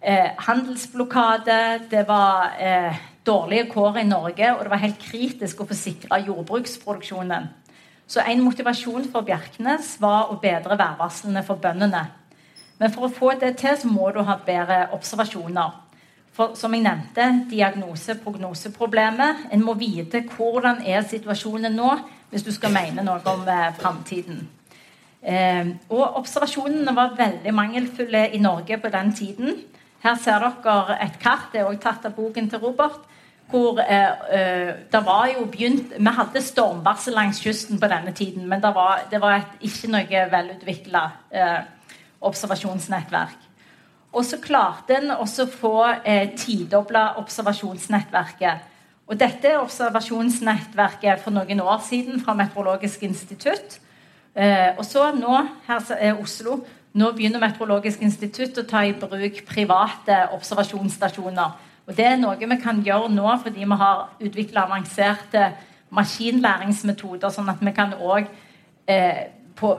[0.02, 1.60] eh, handelsblokade.
[1.92, 6.20] Det var eh, dårlige kår i Norge, og det var helt kritisk å få sikra
[6.24, 7.50] jordbruksproduksjonen.
[8.08, 12.06] Så en motivasjon for Bjerknes var å bedre værvarslene for bøndene.
[12.80, 15.74] Men for å få det til så må du ha bedre observasjoner.
[16.38, 19.48] For som jeg nevnte, diagnose-prognoseproblemet.
[19.52, 21.96] En må vite hvordan er situasjonen nå
[22.30, 24.44] hvis du skal mene noe om eh, framtiden.
[25.22, 29.62] Eh, og observasjonene var veldig mangelfulle i Norge på den tiden.
[30.04, 31.50] Her ser dere et kart.
[31.52, 33.02] Det er også tatt av boken til Robert
[33.50, 38.48] hvor eh, eh, det var jo begynt Vi hadde stormvarsel langs kysten på denne tiden,
[38.48, 41.60] men det var, det var et, ikke noe velutvikla eh,
[42.28, 43.46] observasjonsnettverk.
[44.12, 48.74] Og så klarte en også å få eh, tidobla observasjonsnettverket.
[49.08, 53.80] Og dette er observasjonsnettverket for noen år siden fra Meteorologisk institutt.
[54.36, 56.60] Eh, og så nå, her er Oslo,
[56.98, 62.60] nå begynner Meteorologisk institutt å ta i bruk private observasjonsstasjoner og Det er noe vi
[62.60, 65.54] kan gjøre nå fordi vi har utvikla avanserte
[65.96, 68.28] maskinlæringsmetoder, sånn at vi kan òg
[68.92, 69.22] eh,
[69.56, 69.72] på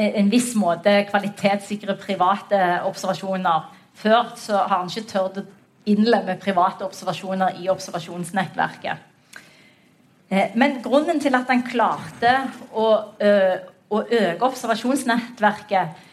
[0.00, 3.66] en viss måte kvalitetssikre private observasjoner.
[3.98, 5.46] Før så har han ikke turt å
[5.90, 9.08] innlemme private observasjoner i observasjonsnettverket.
[10.30, 12.36] Eh, men grunnen til at han klarte
[12.70, 12.86] å,
[13.18, 13.34] ø,
[13.90, 16.06] å øke observasjonsnettverket eh,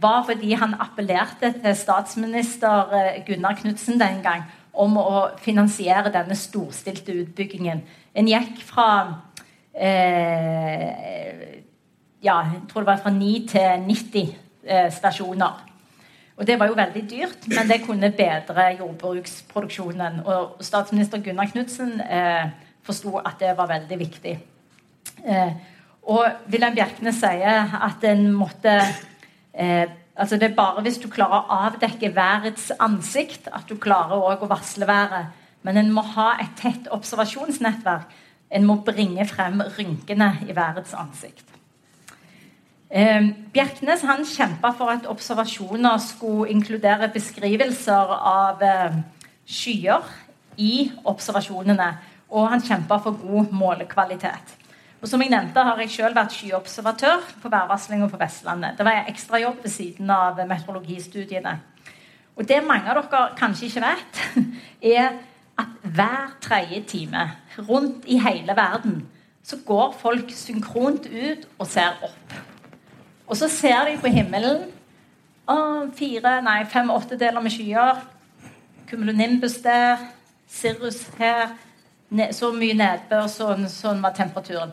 [0.00, 6.36] var fordi han appellerte til statsminister eh, Gunnar Knudsen den gang om å finansiere denne
[6.38, 7.82] storstilte utbyggingen.
[8.14, 8.88] En gikk fra
[9.74, 11.60] eh,
[12.24, 15.62] ja, jeg tror det var fra 9 til 90 eh, stasjoner.
[16.36, 20.20] Og Det var jo veldig dyrt, men det kunne bedre jordbruksproduksjonen.
[20.26, 22.48] Og statsminister Gunnar Knudsen eh,
[22.82, 24.38] forsto at det var veldig viktig.
[25.28, 25.52] Eh,
[26.02, 28.74] og Wilhelm Bjerknes sier at en måtte
[29.58, 29.86] Eh,
[30.16, 34.48] altså Det er bare hvis du klarer å avdekke værets ansikt, at du klarer å
[34.50, 35.32] varsle været.
[35.62, 38.10] Men en må ha et tett observasjonsnettverk.
[38.50, 41.46] En må bringe frem rynkene i værets ansikt.
[42.90, 48.98] Eh, Bjerknes han kjempa for at observasjoner skulle inkludere beskrivelser av eh,
[49.46, 50.04] skyer
[50.58, 51.88] i observasjonene.
[52.30, 54.54] Og han kjempa for god målekvalitet.
[55.04, 58.78] Og som jeg nevnte, har jeg selv vært skyobservatør på værvarslinga på Vestlandet.
[58.78, 61.58] Det var en ekstrajobb ved siden av meteorologistudiene.
[62.32, 64.20] Og det mange av dere kanskje ikke vet,
[64.96, 65.18] er
[65.60, 67.26] at hver tredje time
[67.58, 69.02] rundt i hele verden
[69.44, 72.32] så går folk synkront ut og ser opp.
[73.28, 74.70] Og så ser de på himmelen
[75.44, 75.58] å,
[75.98, 78.00] fire, nei, fem åttedeler med skyer.
[78.88, 80.00] Cumulonimbus der.
[80.48, 81.52] Cirrus her.
[82.32, 84.72] Så mye nedbør, sånn, sånn var temperaturen.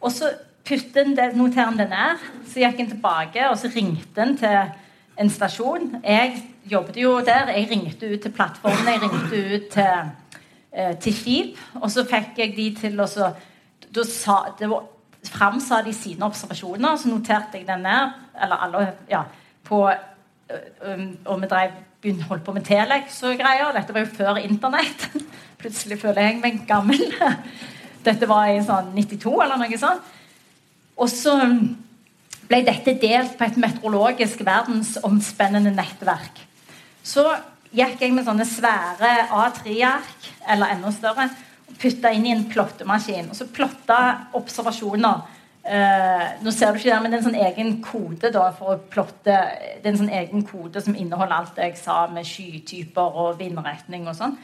[0.00, 0.32] Og så
[0.66, 2.26] noterer han det ned.
[2.50, 4.74] Så gikk han tilbake og så ringte han til
[5.16, 5.96] en stasjon.
[6.04, 7.52] Jeg jobbet jo der.
[7.54, 10.40] Jeg ringte ut til plattformen, jeg ringte ut til,
[10.72, 11.56] eh, til FIB.
[11.80, 13.06] Og så fikk jeg de til å
[13.96, 14.84] da sa, det var,
[15.26, 18.12] Framsa de sine observasjoner, så noterte jeg den ned.
[18.42, 19.24] Eller alle, ja,
[19.66, 19.80] på,
[21.26, 21.72] og vi drev,
[22.28, 23.72] holdt på med Telex og greier.
[23.74, 25.08] Dette var jo før Internett.
[25.60, 27.02] Plutselig føler jeg meg gammel.
[28.06, 30.14] Dette var i sånn 92 eller noe sånt.
[30.96, 31.34] Og så
[32.46, 36.40] ble dette delt på et meteorologisk verdensomspennende nettverk.
[37.06, 37.26] Så
[37.76, 41.28] gikk jeg med sånne svære A3-ark, eller enda større,
[41.66, 43.30] og putta inn i en plottemaskin.
[43.30, 43.98] Og så plotta
[44.38, 45.24] observasjoner.
[45.66, 48.76] Eh, nå ser du ikke det, men det er en sånn egen kode da, for
[48.76, 49.34] å plotte
[49.82, 53.40] Det er en sånn egen kode som inneholder alt det jeg sa med skytyper og
[53.40, 54.36] vindretning og sånn.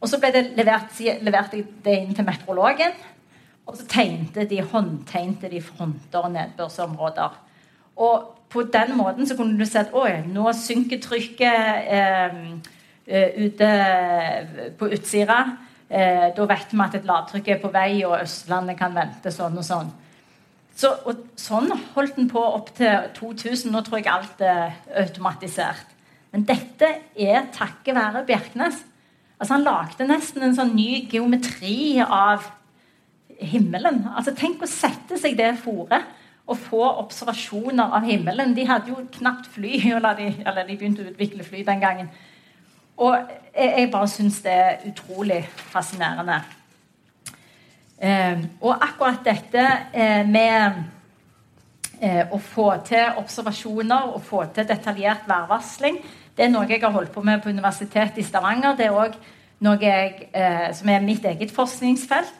[0.00, 2.96] Og så ble det levert, leverte det inn til meteorologen.
[3.66, 7.38] Og så tegnte de, håndtegnte de fronter og nedbørsområder.
[7.96, 12.36] Og på den måten så kunne du se at nå synker trykket eh,
[13.06, 13.70] eh ute
[14.78, 15.40] på Utsira.
[15.88, 19.58] Eh, da vet vi at et lavtrykk er på vei, og Østlandet kan vente sånn
[19.58, 19.92] og sånn.
[20.76, 23.72] Så, og sånn holdt den på opp til 2000.
[23.72, 25.94] Nå tror jeg alt er automatisert.
[26.32, 28.82] Men dette er takket være Bjerknes.
[29.38, 32.46] Altså Han lagde nesten en sånn ny geometri av
[33.40, 34.04] himmelen.
[34.16, 36.14] Altså Tenk å sette seg det foret
[36.46, 38.54] og få observasjoner av himmelen.
[38.54, 42.10] De hadde jo knapt fly, eller de, begynte å utvikle fly den gangen.
[42.96, 43.16] Og
[43.52, 46.38] jeg, bare syns det er utrolig fascinerende.
[47.96, 50.78] Eh, og akkurat dette eh, med
[52.00, 55.98] eh, å få til observasjoner og få til detaljert værvarsling,
[56.36, 58.76] det er noe jeg har holdt på med på Universitetet i Stavanger.
[58.76, 59.14] Det er òg
[59.64, 62.34] noe jeg, eh, som er mitt eget forskningsfelt.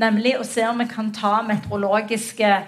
[0.00, 2.62] Nemlig å se om vi kan ta meteorologiske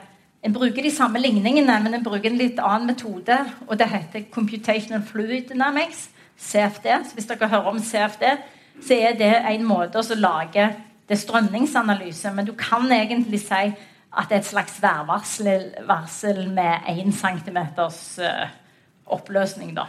[0.45, 3.39] En bruker de samme ligningene, men en bruker en litt annen metode.
[3.67, 6.85] og Det heter Computational Fluid Dynamics, CFD.
[6.85, 8.25] Så hvis dere hører om CFD,
[8.83, 10.69] så er det en måte å lage
[11.09, 12.31] det strømningsanalyse.
[12.35, 13.73] Men du kan egentlig si
[14.13, 18.49] at det er et slags værvarsel med 1 cm uh,
[19.07, 19.77] oppløsning.
[19.77, 19.87] da.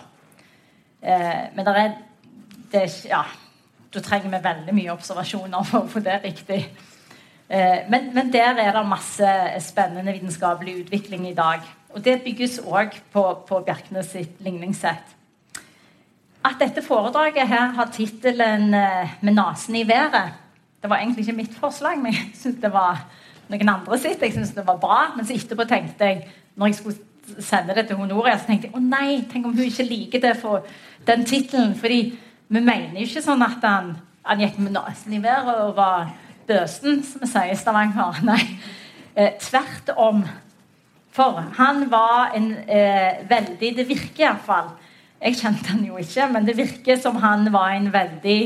[1.05, 1.95] Uh, men det er,
[2.71, 3.21] det, ja,
[3.93, 6.63] da trenger vi veldig mye observasjoner for å få det riktig.
[7.49, 11.61] Eh, men, men, der er det masse spennende vitenskapelig utvikling i dag.
[11.93, 15.13] Og det bygges òg på, på Bjerknes sitt ligningssett.
[16.45, 20.33] At dette foredraget her har tittelen eh, 'Med nesen i været'
[20.81, 23.05] Det var egentlig ikke mitt forslag, men jeg syntes det var
[23.49, 24.21] noen andre sitt.
[24.21, 26.97] Jeg synes det var bra, Men så etterpå tenkte jeg når jeg skulle
[27.39, 30.35] sende det til Honoria, så tenkte jeg å nei, tenk om hun ikke liker det
[30.41, 30.65] for
[31.07, 31.75] den tittelen.
[31.75, 35.75] fordi vi mener jo ikke sånn at han, han gikk med nesen i været og
[35.77, 36.11] var
[36.47, 38.21] bøsen, som vi sier i Stavanger.
[38.29, 38.41] Nei.
[39.15, 40.25] Eh, tvert om.
[41.15, 44.73] For han var en eh, veldig Det virker iallfall
[45.21, 48.39] Jeg kjente han jo ikke, men det virker som han var en veldig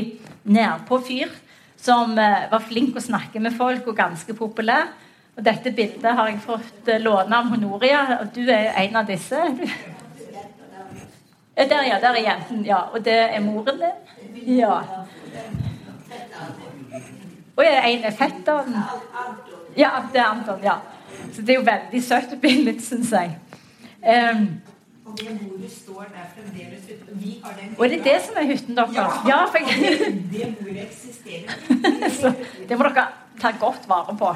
[0.46, 1.32] nedpå fyr.
[1.76, 4.88] Som eh, var flink å snakke med folk og ganske populær.
[5.36, 9.08] Og dette bildet har jeg fått eh, låne av Honoria, og du er en av
[9.08, 9.40] disse.
[11.60, 11.98] Der, ja.
[12.00, 12.64] Der er jenten.
[12.64, 12.80] Ja.
[12.92, 14.56] Og det er moren din?
[14.58, 14.80] Ja.
[17.56, 18.76] Og en er fetteren.
[19.76, 20.64] Ja, det er Anton.
[20.64, 20.80] ja.
[21.32, 23.36] Så det er jo veldig søtt bilde, syns jeg.
[24.00, 24.46] Um,
[25.04, 27.76] og det bordet står der fremdeles ute.
[27.78, 28.96] Og det er det som er hytten deres?
[29.28, 29.98] Ja, for jeg...
[30.32, 31.50] det bordet eksisterer.
[32.20, 32.32] så
[32.68, 33.06] det må dere
[33.40, 34.34] ta godt vare på.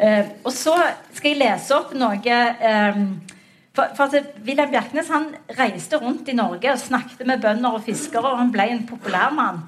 [0.00, 0.74] Uh, og så
[1.12, 3.00] skal jeg lese opp noe eh,
[3.76, 5.26] for, for at Wilhelm Bjerknes han
[5.58, 9.34] reiste rundt i Norge og snakket med bønder og fiskere, og han ble en populær
[9.36, 9.60] mann.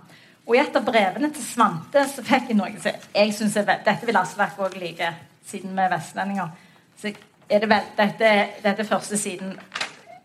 [0.46, 3.98] Og i et av brevene til Svante så fikk jeg noe som jeg syns Dette
[4.08, 5.12] vil Aslak òg like,
[5.46, 6.50] siden vi er vestlendinger.
[6.98, 8.32] Så er det vel, dette,
[8.64, 9.54] dette første siden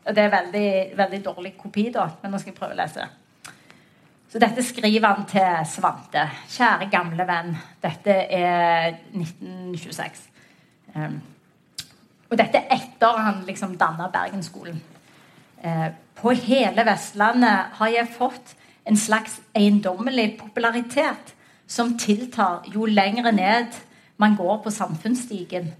[0.07, 3.09] og Det er veldig, veldig dårlig kopi, da, men nå skal jeg prøve å lese.
[4.27, 6.25] Så dette skriver han til Svante.
[6.51, 7.53] Kjære gamle venn.
[7.83, 10.25] Dette er 1926.
[10.95, 11.21] Um,
[12.27, 14.81] og dette er etter han liksom danna Bergensskolen.
[15.63, 18.55] Uh, på hele Vestlandet har jeg fått
[18.87, 21.33] en slags eiendommelig popularitet
[21.67, 23.75] som tiltar jo lengre ned
[24.17, 25.71] man går på samfunnsstigen.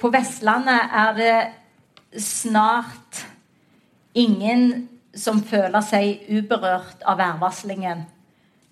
[0.00, 3.26] På Vestlandet er det snart
[4.14, 8.04] ingen som føler seg uberørt av værvarslingen.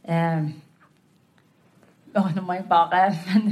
[0.05, 0.45] Eh,
[2.15, 3.51] nå må jeg bare men,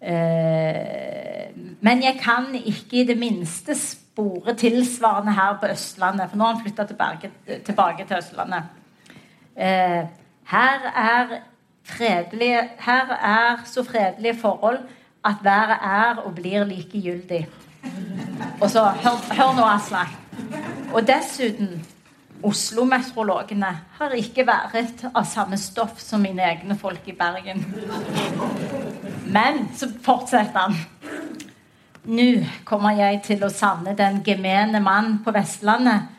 [0.00, 6.30] eh, men jeg kan ikke i det minste spore tilsvarende her på Østlandet.
[6.30, 7.30] For nå har han flytta tilbake,
[7.64, 8.62] tilbake til Østlandet.
[9.56, 10.02] Eh,
[10.52, 11.38] her er,
[11.84, 14.78] fredelige, her er så fredelige forhold
[15.24, 17.48] at været er og blir likegyldig.
[18.60, 20.21] Og så, hør, hør nå, Aslak.
[20.92, 21.80] Og dessuten
[22.42, 23.68] Oslo-meteorologene
[23.98, 27.62] har ikke vært av samme stoff som mine egne folk i Bergen.
[29.32, 30.76] Men så fortsetter han.
[32.02, 32.26] Nå
[32.66, 36.10] kommer jeg til å savne den gemene mann på Vestlandet.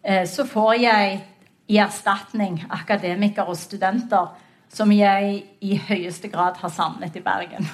[0.00, 1.20] Eh, så får jeg
[1.68, 4.32] i erstatning akademikere og studenter
[4.72, 7.68] som jeg i høyeste grad har savnet i Bergen.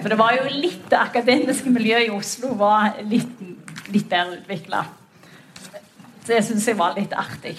[0.00, 3.40] For det var jo litt Det akademiske miljøet i Oslo var litt,
[3.88, 4.82] litt bedre utvikla.
[6.24, 7.58] Det syns jeg var litt artig.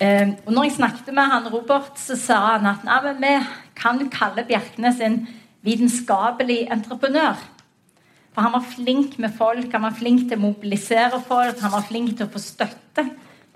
[0.00, 3.34] Eh, og når jeg snakket med han Robert, så sa han at nei, vi
[3.78, 5.20] kan kalle Bjerknes en
[5.64, 7.38] vitenskapelig entreprenør.
[8.34, 11.86] For han var flink med folk, han var flink til å mobilisere folk, han var
[11.86, 13.06] flink til å få støtte.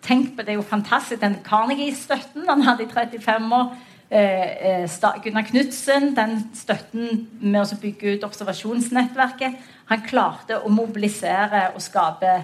[0.04, 3.72] Tenk på det er jo fantastisk, den Carnegie-støtten han hadde i 35 år
[4.10, 9.58] Eh, eh, Gunnar Knutsen, den støtten med å bygge ut observasjonsnettverket.
[9.90, 12.38] Han klarte å mobilisere og skape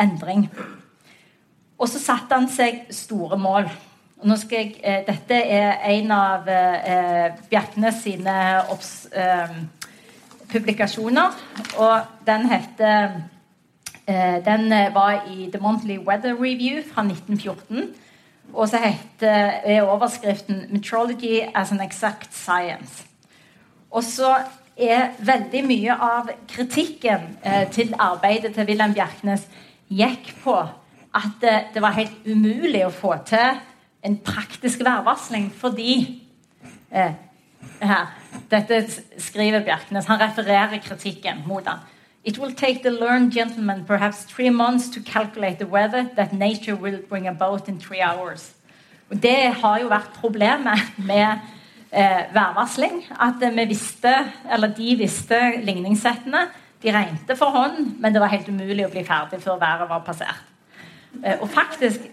[0.00, 0.48] endring.
[1.78, 3.68] Og så satte han seg store mål.
[4.50, 8.34] Jeg, eh, dette er en av eh, Bjerknes sine
[8.72, 9.54] obs, eh,
[10.50, 11.36] publikasjoner.
[11.78, 13.20] Og den heter
[14.08, 17.94] eh, Den var i The Monthly Weather Review fra 1914.
[18.52, 23.04] Og så heter, er overskriften 'Metrology as an exact science'.
[23.90, 24.34] Og så
[24.76, 29.48] er veldig mye av kritikken eh, til arbeidet til Wilhelm Bjerknes
[29.88, 30.56] gikk på
[31.18, 33.58] at det var helt umulig å få til
[34.04, 35.94] en praktisk værvarsling fordi
[36.92, 37.16] eh,
[37.82, 38.10] her,
[38.50, 38.82] Dette
[39.18, 40.06] skriver Bjerknes.
[40.06, 41.80] Han refererer kritikken mot han.
[42.24, 46.76] It will take the learned gentleman perhaps three months to calculate the weather that nature
[46.76, 48.52] will bring about in three hours.
[49.10, 50.78] Og Det har jo vært problemet
[51.10, 51.38] med
[51.92, 53.04] eh, værvarsling.
[53.20, 54.14] At vi visste,
[54.52, 56.48] eller de visste ligningssettene.
[56.82, 60.04] De regnet for hånd, men det var helt umulig å bli ferdig før været var
[60.06, 60.44] passert.
[61.24, 62.04] Eh, og faktisk,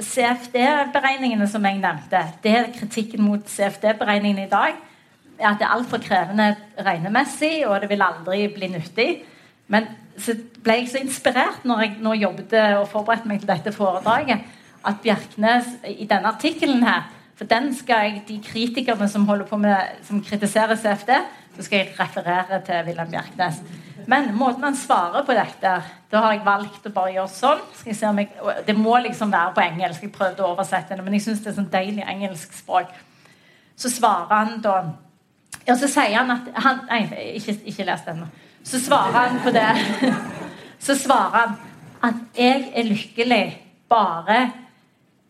[0.00, 4.78] CFD-beregningene som jeg nevnte, det er kritikken mot CFD-beregningene i dag,
[5.38, 6.56] er at det er altfor krevende
[6.86, 9.08] regnemessig, og det vil aldri bli nyttig.
[9.70, 9.86] Men
[10.18, 14.42] så ble jeg så inspirert når jeg nå jobbet og forberedte meg til dette foredraget,
[14.88, 19.56] at Bjerknes i denne artikkelen her For den skal jeg, de kritikerne som holder på
[19.62, 21.12] med, som kritiserer CFD,
[21.54, 23.60] så skal jeg referere til Wilhelm Bjerknes.
[24.08, 25.72] Men måten han svarer på dette
[26.08, 27.60] Da har jeg valgt å bare gjøre sånn.
[27.84, 28.30] Jeg,
[28.64, 30.06] det må liksom være på engelsk.
[30.06, 32.94] Jeg prøvde å oversette det, men jeg syns det er sånn deilig engelsk språk.
[33.76, 34.78] Så svarer han da
[35.68, 37.02] Ja, så sier han at han, Nei,
[37.36, 38.30] ikke, ikke les den nå.
[38.64, 39.68] Så svarer han på det
[40.86, 41.58] Så svarer han
[42.08, 43.44] at jeg er lykkelig
[43.90, 44.38] bare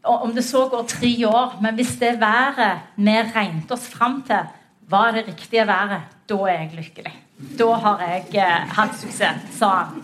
[0.09, 4.47] om det så går tre år, men hvis det været vi regnet oss fram til,
[4.89, 7.15] var det riktige været, da er jeg lykkelig.
[7.59, 10.03] Da har jeg eh, hatt suksess, sa han.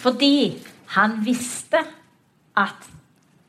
[0.00, 0.58] Fordi
[0.94, 1.82] han visste
[2.58, 2.86] at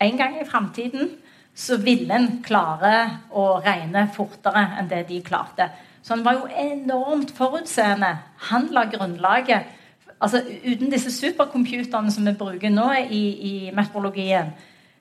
[0.01, 1.13] en gang i framtiden
[1.55, 2.95] så ville en klare
[3.37, 5.69] å regne fortere enn det de klarte.
[6.01, 8.15] Så han var jo enormt forutseende.
[8.49, 9.77] Han la grunnlaget
[10.21, 14.51] altså Uten disse supercomputerne som vi bruker nå i, i meteorologien,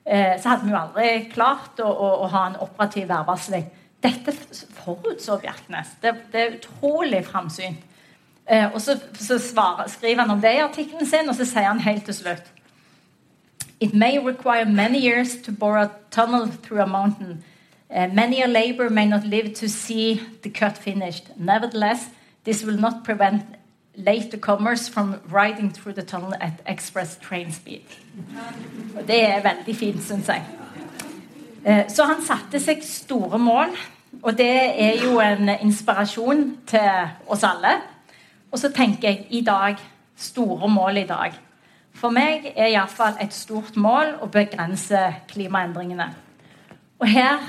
[0.05, 3.67] Eh, så hadde vi jo aldri klart å, å, å ha en operativ værvarsling.
[4.01, 4.33] Dette
[4.79, 5.93] forutså Bjerknes.
[6.01, 7.83] Det, det, er utrolig framsynt.
[8.49, 11.69] Eh, og så, så svarer, skriver han om det i artikkelen sin, og så sier
[11.69, 12.51] han helt til slutt
[13.81, 17.43] It may require many years to bore a tunnel through a mountain.
[17.89, 21.35] Uh, many a labor may not live to see the cut finished.
[21.35, 22.09] Nevertheless,
[22.43, 23.41] this will not prevent
[23.95, 27.81] late comers from riding through the tunnel at express train speed.
[28.95, 30.43] Og det er veldig fint, syns jeg.
[31.65, 33.73] Uh, så han satte seg store mål,
[34.21, 37.79] og det er jo en inspirasjon til oss alle.
[38.51, 39.79] Og så tenker jeg i dag
[40.15, 41.35] store mål i dag.
[41.95, 44.99] For meg er iallfall et stort mål å begrense
[45.31, 46.07] klimaendringene.
[47.01, 47.39] Og her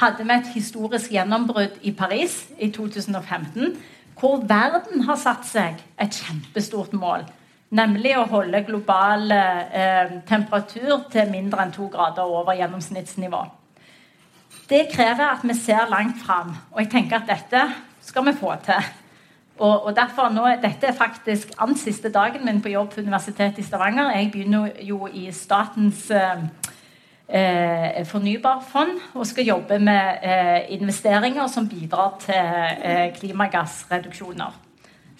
[0.00, 3.74] hadde vi et historisk gjennombrudd i Paris i 2015
[4.18, 7.26] hvor verden har satt seg et kjempestort mål.
[7.74, 13.42] Nemlig å holde global eh, temperatur til mindre enn to grader over gjennomsnittsnivå.
[14.70, 17.64] Det krever at vi ser langt fram, og jeg tenker at dette
[18.06, 18.92] skal vi få til.
[19.58, 23.58] Og, og derfor nå, Dette er faktisk annen siste dagen min på jobb på Universitetet
[23.58, 24.10] i Stavanger.
[24.10, 26.42] Jeg begynner jo i statens eh,
[27.28, 34.60] eh, fornybarfond og skal jobbe med eh, investeringer som bidrar til eh, klimagassreduksjoner.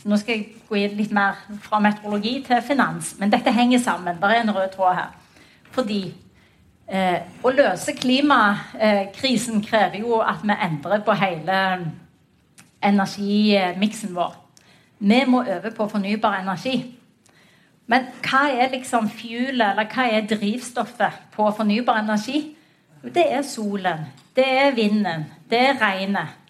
[0.03, 3.15] Så nå skal jeg gå inn litt mer fra meteorologi til finans.
[3.21, 4.19] Men dette henger sammen.
[4.19, 5.13] Det er en rød tråd her.
[5.71, 6.03] Fordi
[6.91, 11.61] eh, å løse klimakrisen krever jo at vi endrer på hele
[12.85, 14.35] energimiksen vår.
[14.99, 16.79] Vi må øve på fornybar energi.
[17.87, 22.57] Men hva er liksom fuelet, eller hva er drivstoffet på fornybar energi?
[23.05, 24.07] Det er solen,
[24.37, 26.41] det er vinden, det er regnet.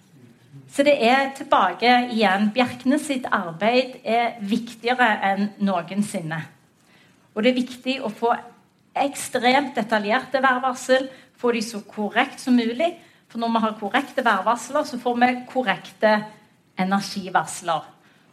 [0.70, 2.48] Så det er tilbake igjen.
[2.54, 6.40] Bjerknes sitt arbeid er viktigere enn noensinne.
[7.34, 8.32] Og det er viktig å få
[8.94, 11.08] ekstremt detaljerte værvarsel.
[11.38, 12.92] Få de så korrekt som mulig.
[13.34, 16.22] For når vi har korrekte værvarsler, så får vi korrekte
[16.78, 17.82] energivarsler.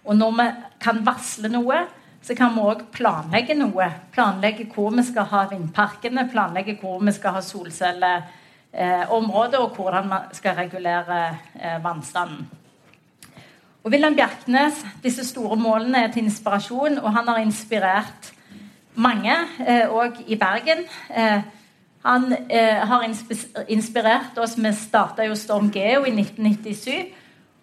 [0.06, 0.46] Og når vi
[0.84, 1.88] kan varsle noe,
[2.22, 3.88] så kan vi òg planlegge noe.
[4.14, 10.18] Planlegge hvor vi skal ha vindparkene, planlegge hvor vi skal ha solcelleområdet, og hvordan vi
[10.38, 12.46] skal regulere eh, vannstanden.
[13.82, 18.34] Og Wilhelm Bjerknes, disse store målene er til inspirasjon, og han har inspirert
[18.94, 19.34] mange,
[19.90, 20.86] òg eh, i Bergen.
[21.10, 21.42] Eh,
[22.02, 23.06] han eh, har
[23.68, 24.58] inspirert oss.
[24.58, 27.12] Vi starta jo Storm Geo i 1997.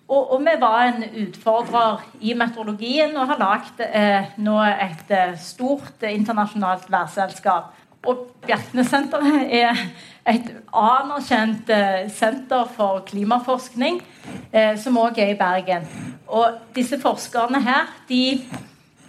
[0.09, 5.35] Og, og, vi var en utfordrer i meteorologien og har lagd eh, nå et eh,
[5.37, 7.75] stort internasjonalt værselskap.
[8.09, 9.83] Og Bjerknessenteret er
[10.31, 14.01] et anerkjent eh, senter for klimaforskning,
[14.53, 15.85] eh, som òg er i Bergen.
[16.29, 18.23] Og disse forskerne her, de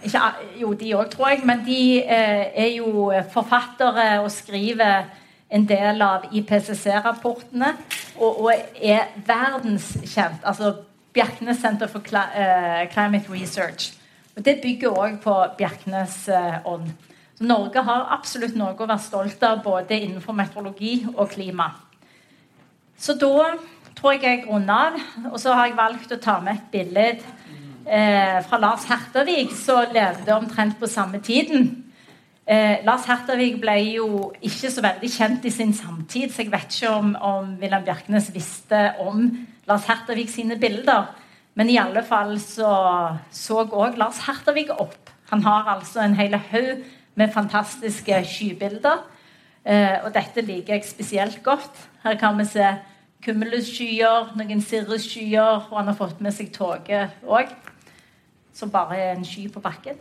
[0.04, 0.20] ikke,
[0.60, 5.08] Jo, de òg, tror jeg, men de eh, er jo forfattere og skriver
[5.50, 7.72] en del av IPCC-rapportene
[8.18, 10.44] og, og, er verdenskjent.
[10.44, 10.74] Altså
[11.12, 13.92] Bjerknes Center for eh, Climate Research.
[14.36, 16.92] Og Det bygger òg på Bjerknes eh, ånd.
[17.34, 21.72] Så Norge har absolutt noe å være stolt av både innenfor meteorologi og klima.
[23.00, 23.54] Så da
[23.96, 24.98] tror jeg jeg runder av.
[25.32, 27.06] Og så har jeg valgt å ta med et bilde
[27.90, 31.70] eh, fra Lars Hertervig, som levde omtrent på samme tiden.
[32.46, 36.76] Eh, Lars Hertervig ble jo ikke så veldig kjent i sin samtid, så jeg vet
[36.76, 39.26] ikke om, om Wilhelm Bjerknes visste om
[39.68, 41.10] Lars Hertervig sine bilder.
[41.58, 42.70] Men i alle fall så
[43.34, 45.10] så òg Lars Hertervig opp.
[45.30, 46.84] Han har altså en hel haug
[47.14, 49.02] med fantastiske skybilder.
[49.66, 51.88] Eh, og dette liker jeg spesielt godt.
[52.02, 52.66] Her kan vi se
[53.24, 57.52] cumulusskyer, noen cirrusskyer, og han har fått med seg toget òg.
[58.54, 59.98] Som bare er en sky på bakken.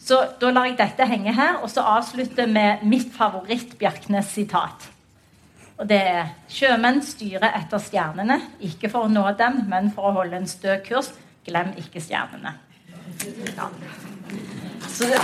[0.00, 4.90] Så da lar jeg dette henge her, og så avslutter med mitt favoritt-Bjerknes-sitat.
[5.78, 10.14] Og det er sjømenn styrer etter stjernene, ikke for å nå dem, men for å
[10.20, 11.12] holde en stø kurs.
[11.44, 12.54] Glem ikke stjernene.
[13.56, 13.68] Ja.
[14.88, 15.18] Så det